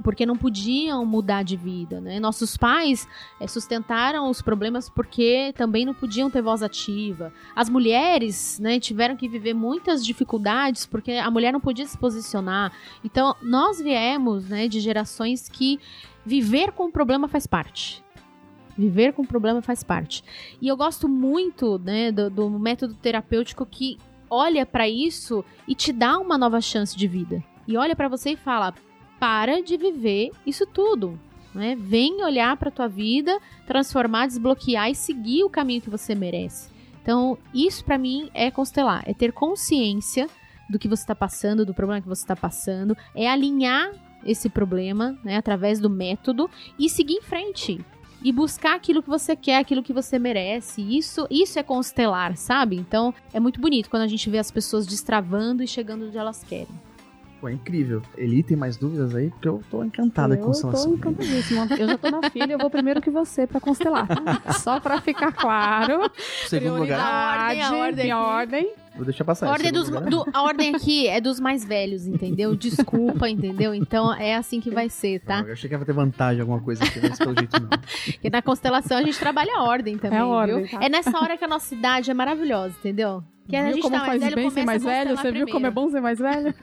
porque 0.02 0.26
não 0.26 0.36
podiam 0.36 1.04
mudar 1.04 1.42
de 1.42 1.56
vida, 1.56 2.00
né? 2.00 2.18
Nossos 2.18 2.56
pais 2.56 3.06
é, 3.40 3.46
sustentaram 3.46 4.28
os 4.28 4.42
problemas 4.42 4.88
porque 4.88 5.52
também 5.56 5.84
não 5.84 5.94
podiam 5.94 6.30
ter 6.30 6.42
voz 6.42 6.62
ativa. 6.62 7.32
As 7.54 7.68
mulheres, 7.68 8.58
né, 8.58 8.80
tiveram 8.80 9.16
que 9.16 9.28
viver 9.28 9.54
muitas 9.54 10.04
dificuldades 10.04 10.86
porque 10.86 11.12
a 11.12 11.30
mulher 11.30 11.52
não 11.52 11.60
podia 11.60 11.86
se 11.86 11.96
posicionar. 11.96 12.72
Então, 13.04 13.34
nós 13.42 13.80
viemos, 13.80 14.48
né, 14.48 14.68
de 14.68 14.80
gerações 14.80 15.48
que 15.48 15.78
viver 16.24 16.72
com 16.72 16.86
o 16.86 16.92
problema 16.92 17.28
faz 17.28 17.46
parte. 17.46 18.02
Viver 18.76 19.12
com 19.12 19.22
o 19.22 19.26
problema 19.26 19.62
faz 19.62 19.84
parte. 19.84 20.24
E 20.60 20.66
eu 20.66 20.76
gosto 20.76 21.08
muito, 21.08 21.78
né, 21.78 22.10
do, 22.10 22.28
do 22.28 22.50
método 22.50 22.94
terapêutico 22.94 23.64
que 23.64 23.96
olha 24.28 24.66
para 24.66 24.88
isso 24.88 25.44
e 25.68 25.74
te 25.74 25.92
dá 25.92 26.18
uma 26.18 26.36
nova 26.36 26.60
chance 26.60 26.96
de 26.96 27.06
vida. 27.06 27.42
E 27.66 27.76
olha 27.76 27.94
para 27.94 28.08
você 28.08 28.30
e 28.30 28.36
fala: 28.36 28.74
para 29.18 29.62
de 29.62 29.76
viver 29.76 30.30
isso 30.46 30.66
tudo. 30.66 31.18
Né? 31.54 31.76
Vem 31.76 32.22
olhar 32.22 32.56
para 32.56 32.70
tua 32.70 32.88
vida, 32.88 33.38
transformar, 33.66 34.26
desbloquear 34.26 34.90
e 34.90 34.94
seguir 34.94 35.44
o 35.44 35.50
caminho 35.50 35.80
que 35.80 35.90
você 35.90 36.14
merece. 36.14 36.68
Então, 37.00 37.38
isso 37.52 37.84
para 37.84 37.98
mim 37.98 38.30
é 38.34 38.50
constelar, 38.50 39.02
é 39.06 39.12
ter 39.12 39.32
consciência 39.32 40.26
do 40.68 40.78
que 40.78 40.88
você 40.88 41.02
está 41.02 41.14
passando, 41.14 41.66
do 41.66 41.74
problema 41.74 42.00
que 42.00 42.08
você 42.08 42.22
está 42.22 42.34
passando, 42.34 42.96
é 43.14 43.28
alinhar 43.28 43.92
esse 44.24 44.48
problema, 44.48 45.18
né, 45.22 45.36
através 45.36 45.78
do 45.78 45.90
método 45.90 46.50
e 46.78 46.88
seguir 46.88 47.14
em 47.14 47.22
frente 47.22 47.84
e 48.22 48.32
buscar 48.32 48.74
aquilo 48.74 49.02
que 49.02 49.08
você 49.10 49.36
quer, 49.36 49.58
aquilo 49.58 49.82
que 49.82 49.92
você 49.92 50.18
merece. 50.18 50.80
Isso, 50.80 51.26
isso 51.30 51.58
é 51.58 51.62
constelar, 51.62 52.34
sabe? 52.38 52.76
Então, 52.76 53.12
é 53.34 53.38
muito 53.38 53.60
bonito 53.60 53.90
quando 53.90 54.02
a 54.02 54.08
gente 54.08 54.30
vê 54.30 54.38
as 54.38 54.50
pessoas 54.50 54.86
destravando 54.86 55.62
e 55.62 55.68
chegando 55.68 56.06
onde 56.06 56.16
elas 56.16 56.42
querem. 56.42 56.74
Pô, 57.44 57.48
é 57.50 57.52
incrível. 57.52 58.00
Eli, 58.16 58.42
tem 58.42 58.56
mais 58.56 58.78
dúvidas 58.78 59.14
aí? 59.14 59.28
Porque 59.28 59.46
eu 59.46 59.62
tô 59.70 59.84
encantada 59.84 60.32
eu 60.34 60.38
com 60.38 60.46
constelação. 60.46 60.92
Eu 60.92 60.98
tô 60.98 61.10
encantadíssima. 61.10 61.68
Eu 61.78 61.88
já 61.88 61.98
tô 61.98 62.10
na 62.10 62.30
fila, 62.30 62.52
eu 62.52 62.58
vou 62.58 62.70
primeiro 62.70 63.02
que 63.02 63.10
você 63.10 63.46
pra 63.46 63.60
constelar. 63.60 64.08
Só 64.58 64.80
pra 64.80 64.98
ficar 65.02 65.30
claro. 65.30 66.10
Segundo 66.46 66.78
lugar. 66.78 66.98
A 66.98 67.44
ordem, 67.44 67.62
a 67.62 67.72
ordem. 67.74 68.10
A 68.10 68.20
ordem. 68.22 68.83
Vou 68.94 69.04
deixar 69.04 69.24
passar. 69.24 69.48
A 69.48 69.50
ordem, 69.50 69.72
dos, 69.72 69.90
do, 69.90 70.24
a 70.32 70.42
ordem 70.42 70.74
aqui 70.74 71.08
é 71.08 71.20
dos 71.20 71.40
mais 71.40 71.64
velhos, 71.64 72.06
entendeu? 72.06 72.54
Desculpa, 72.54 73.28
entendeu? 73.28 73.74
Então 73.74 74.14
é 74.14 74.36
assim 74.36 74.60
que 74.60 74.70
vai 74.70 74.88
ser, 74.88 75.20
tá? 75.20 75.40
Eu 75.40 75.52
achei 75.52 75.68
que 75.68 75.74
ia 75.74 75.84
ter 75.84 75.92
vantagem 75.92 76.40
alguma 76.40 76.60
coisa 76.60 76.84
aqui, 76.84 77.00
mas 77.02 77.18
pelo 77.18 77.34
jeito 77.36 77.60
não. 77.60 77.68
Porque 78.06 78.30
na 78.30 78.40
constelação 78.40 78.96
a 78.98 79.02
gente 79.02 79.18
trabalha 79.18 79.52
a 79.56 79.62
ordem 79.64 79.98
também, 79.98 80.18
é 80.18 80.22
a 80.22 80.26
ordem, 80.26 80.62
viu? 80.62 80.78
Tá? 80.78 80.84
É 80.84 80.88
nessa 80.88 81.18
hora 81.18 81.36
que 81.36 81.44
a 81.44 81.48
nossa 81.48 81.74
idade 81.74 82.10
é 82.10 82.14
maravilhosa, 82.14 82.74
entendeu? 82.78 83.24
Que 83.48 83.56
a 83.56 83.64
viu 83.64 83.74
gente 83.74 83.82
como 83.82 83.94
tá 83.94 83.98
mais 83.98 84.10
faz 84.10 84.22
velho, 84.22 84.36
bem 84.36 84.50
ser 84.50 84.64
mais 84.64 84.82
velho? 84.82 85.16
Você 85.16 85.32
viu 85.32 85.46
como 85.48 85.66
é 85.66 85.70
bom 85.70 85.90
ser 85.90 86.00
mais 86.00 86.18
velho? 86.18 86.54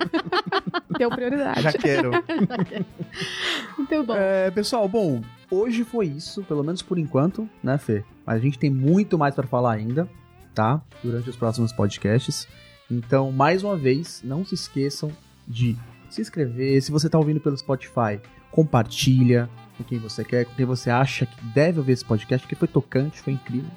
Deu 0.98 1.10
prioridade. 1.12 1.62
Já 1.62 1.74
quero. 1.74 2.12
Muito 3.78 4.04
bom. 4.04 4.16
É, 4.16 4.50
pessoal, 4.52 4.88
bom, 4.88 5.22
hoje 5.50 5.84
foi 5.84 6.08
isso, 6.08 6.44
pelo 6.44 6.64
menos 6.64 6.82
por 6.82 6.98
enquanto, 6.98 7.48
né, 7.62 7.78
Fê? 7.78 8.04
Mas 8.26 8.38
a 8.38 8.40
gente 8.40 8.58
tem 8.58 8.70
muito 8.70 9.18
mais 9.18 9.36
para 9.36 9.46
falar 9.46 9.74
ainda, 9.74 10.08
tá? 10.54 10.82
Durante 11.04 11.30
os 11.30 11.36
próximos 11.36 11.72
podcasts. 11.72 12.48
Então, 12.90 13.32
mais 13.32 13.64
uma 13.64 13.76
vez, 13.78 14.22
não 14.24 14.44
se 14.46 14.56
esqueçam 14.56 15.12
de 15.48 15.78
se 16.10 16.22
inscrever. 16.22 16.82
Se 16.82 16.92
você 16.92 17.10
tá 17.10 17.18
ouvindo 17.18 17.40
pelo 17.40 17.58
Spotify, 17.58 18.20
compartilha 18.52 19.50
com 19.78 19.84
quem 19.86 19.98
você 19.98 20.24
quer, 20.26 20.46
com 20.46 20.54
quem 20.56 20.66
você 20.66 20.90
acha 20.90 21.26
que 21.26 21.42
deve 21.46 21.80
ouvir 21.80 21.94
esse 21.94 22.04
podcast, 22.06 22.46
porque 22.46 22.56
foi 22.56 22.68
tocante, 22.68 23.22
foi 23.22 23.34
incrível. 23.34 23.70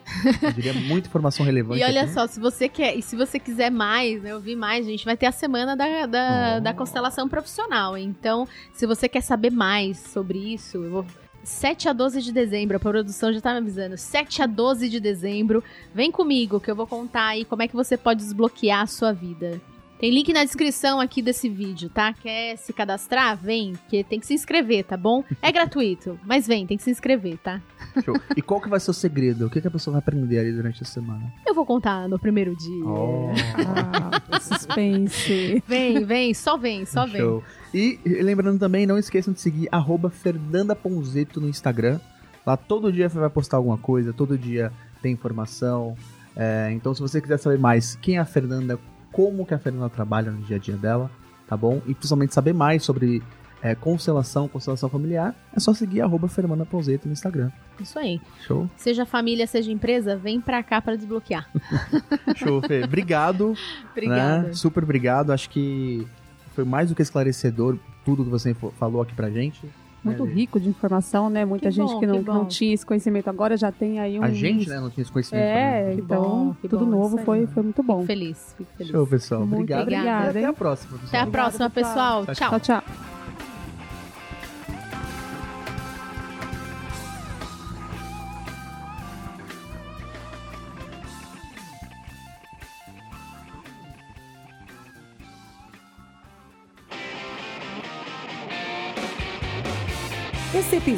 Eu 0.42 0.52
diria 0.52 0.74
muita 0.88 1.08
informação 1.08 1.46
relevante. 1.46 1.80
E 1.80 1.84
olha 1.84 2.02
aqui. 2.02 2.12
só, 2.12 2.26
se 2.26 2.40
você 2.40 2.68
quer, 2.68 2.96
e 2.96 3.02
se 3.02 3.14
você 3.16 3.38
quiser 3.38 3.70
mais, 3.70 4.20
né, 4.22 4.34
ouvir 4.34 4.56
mais, 4.56 4.84
a 4.86 4.90
gente 4.90 5.04
vai 5.04 5.16
ter 5.16 5.26
a 5.26 5.32
semana 5.32 5.76
da, 5.76 6.06
da, 6.06 6.56
Oh. 6.58 6.60
da 6.60 6.74
constelação 6.74 7.28
profissional. 7.28 7.96
Então, 7.96 8.46
se 8.72 8.84
você 8.86 9.08
quer 9.08 9.20
saber 9.22 9.50
mais 9.50 9.98
sobre 9.98 10.38
isso, 10.54 10.76
eu 10.78 10.90
vou. 10.90 11.06
7 11.44 11.88
a 11.88 11.92
12 11.92 12.22
de 12.22 12.32
dezembro, 12.32 12.76
a 12.76 12.80
produção 12.80 13.32
já 13.32 13.40
tá 13.40 13.52
me 13.52 13.58
avisando. 13.58 13.96
7 13.96 14.42
a 14.42 14.46
12 14.46 14.88
de 14.88 14.98
dezembro, 14.98 15.62
vem 15.94 16.10
comigo 16.10 16.58
que 16.58 16.70
eu 16.70 16.76
vou 16.76 16.86
contar 16.86 17.26
aí 17.26 17.44
como 17.44 17.62
é 17.62 17.68
que 17.68 17.76
você 17.76 17.96
pode 17.96 18.20
desbloquear 18.20 18.82
a 18.82 18.86
sua 18.86 19.12
vida. 19.12 19.60
Tem 20.04 20.12
link 20.12 20.34
na 20.34 20.44
descrição 20.44 21.00
aqui 21.00 21.22
desse 21.22 21.48
vídeo, 21.48 21.88
tá? 21.88 22.12
Quer 22.12 22.58
se 22.58 22.74
cadastrar? 22.74 23.38
Vem, 23.38 23.72
que 23.88 24.04
tem 24.04 24.20
que 24.20 24.26
se 24.26 24.34
inscrever, 24.34 24.84
tá 24.84 24.98
bom? 24.98 25.24
É 25.40 25.50
gratuito, 25.50 26.20
mas 26.28 26.46
vem, 26.46 26.66
tem 26.66 26.76
que 26.76 26.82
se 26.82 26.90
inscrever, 26.90 27.38
tá? 27.38 27.58
Show. 28.04 28.14
E 28.36 28.42
qual 28.42 28.60
que 28.60 28.68
vai 28.68 28.78
ser 28.78 28.90
o 28.90 28.92
segredo? 28.92 29.46
O 29.46 29.48
que, 29.48 29.62
que 29.62 29.66
a 29.66 29.70
pessoa 29.70 29.92
vai 29.92 30.00
aprender 30.00 30.40
ali 30.40 30.52
durante 30.52 30.82
a 30.82 30.84
semana? 30.84 31.32
Eu 31.46 31.54
vou 31.54 31.64
contar 31.64 32.06
no 32.06 32.18
primeiro 32.18 32.54
dia. 32.54 32.84
Oh. 32.84 33.30
Ah, 33.66 34.40
suspense. 34.40 35.62
Vem, 35.66 36.04
vem, 36.04 36.34
só 36.34 36.58
vem, 36.58 36.84
só 36.84 37.06
vem. 37.06 37.22
Show. 37.22 37.42
E 37.72 37.98
lembrando 38.04 38.58
também, 38.58 38.84
não 38.84 38.98
esqueçam 38.98 39.32
de 39.32 39.40
seguir 39.40 39.70
arroba 39.72 40.10
Fernanda 40.10 40.76
Ponzeto 40.76 41.40
no 41.40 41.48
Instagram. 41.48 41.98
Lá 42.44 42.58
todo 42.58 42.92
dia 42.92 43.08
você 43.08 43.18
vai 43.18 43.30
postar 43.30 43.56
alguma 43.56 43.78
coisa, 43.78 44.12
todo 44.12 44.36
dia 44.36 44.70
tem 45.00 45.14
informação. 45.14 45.96
É, 46.36 46.70
então 46.72 46.94
se 46.94 47.00
você 47.00 47.22
quiser 47.22 47.38
saber 47.38 47.58
mais 47.58 47.96
quem 47.96 48.16
é 48.16 48.20
a 48.20 48.26
Fernanda, 48.26 48.78
como 49.14 49.46
que 49.46 49.54
a 49.54 49.58
Fernanda 49.58 49.88
trabalha 49.88 50.32
no 50.32 50.42
dia 50.42 50.56
a 50.56 50.58
dia 50.58 50.76
dela, 50.76 51.08
tá 51.46 51.56
bom? 51.56 51.80
E 51.86 51.94
principalmente 51.94 52.34
saber 52.34 52.52
mais 52.52 52.82
sobre 52.82 53.22
é, 53.62 53.72
constelação, 53.72 54.48
constelação 54.48 54.88
familiar, 54.88 55.34
é 55.54 55.60
só 55.60 55.72
seguir 55.72 56.00
arroba 56.00 56.26
Fernanda 56.26 56.66
Ponzeto 56.66 57.06
no 57.06 57.12
Instagram. 57.12 57.50
Isso 57.80 57.96
aí. 57.96 58.20
Show? 58.44 58.68
Seja 58.76 59.06
família, 59.06 59.46
seja 59.46 59.70
empresa, 59.70 60.16
vem 60.16 60.40
pra 60.40 60.64
cá 60.64 60.82
pra 60.82 60.96
desbloquear. 60.96 61.48
Show, 62.34 62.60
Fê. 62.60 62.82
Obrigado. 62.82 63.54
Obrigada. 63.92 64.48
né? 64.48 64.52
Super 64.52 64.82
obrigado. 64.82 65.30
Acho 65.32 65.48
que 65.48 66.04
foi 66.52 66.64
mais 66.64 66.88
do 66.88 66.94
que 66.96 67.02
esclarecedor 67.02 67.78
tudo 68.04 68.24
que 68.24 68.30
você 68.30 68.52
falou 68.78 69.00
aqui 69.00 69.14
pra 69.14 69.30
gente. 69.30 69.64
Muito 70.04 70.24
rico 70.24 70.60
de 70.60 70.68
informação, 70.68 71.30
né? 71.30 71.44
Muita 71.44 71.68
Que 71.68 71.74
gente 71.76 71.92
bom, 71.92 72.00
que, 72.00 72.06
não, 72.06 72.22
que 72.22 72.28
não 72.30 72.44
tinha 72.44 72.74
esse 72.74 72.84
conhecimento. 72.84 73.28
Agora 73.30 73.56
já 73.56 73.72
tem 73.72 73.98
aí 73.98 74.18
um. 74.18 74.22
A 74.22 74.30
gente, 74.30 74.68
né, 74.68 74.78
não 74.78 74.90
tinha 74.90 75.02
esse 75.02 75.10
conhecimento. 75.12 75.42
É, 75.44 75.92
Que 75.94 76.00
então 76.00 76.22
bom, 76.22 76.54
que 76.60 76.68
tudo 76.68 76.84
bom, 76.84 76.90
novo 76.92 77.18
aí. 77.18 77.24
foi, 77.24 77.46
foi 77.46 77.62
muito 77.62 77.82
bom. 77.82 78.04
Feliz, 78.04 78.54
fico 78.58 78.70
feliz. 78.76 78.92
Show, 78.92 79.06
pessoal. 79.06 79.40
Muito 79.40 79.54
Obrigado. 79.54 79.82
obrigada, 79.82 80.26
E 80.26 80.44
até 80.44 80.44
a 80.46 80.52
próxima, 80.52 80.96
Até 80.96 81.04
a 81.04 81.08
pessoal. 81.26 81.26
próxima, 81.30 81.70
pessoal. 81.70 82.26
Tchau, 82.26 82.34
Tchau. 82.34 82.60
Tchau, 82.60 83.13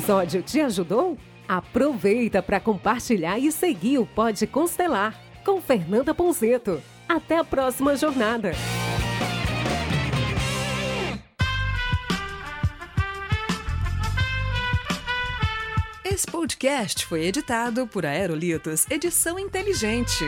episódio 0.07 0.41
te 0.41 0.61
ajudou? 0.61 1.19
Aproveita 1.49 2.41
para 2.41 2.61
compartilhar 2.61 3.41
e 3.41 3.51
seguir 3.51 3.99
o 3.99 4.07
Pode 4.07 4.47
Constelar 4.47 5.21
com 5.45 5.61
Fernanda 5.61 6.15
Ponzeto. 6.15 6.81
Até 7.09 7.39
a 7.39 7.43
próxima 7.43 7.97
jornada. 7.97 8.53
Esse 16.05 16.27
podcast 16.29 17.05
foi 17.05 17.25
editado 17.27 17.89
por 17.89 18.07
Aerolitos 18.07 18.89
Edição 18.89 19.41
Inteligente. 19.41 20.25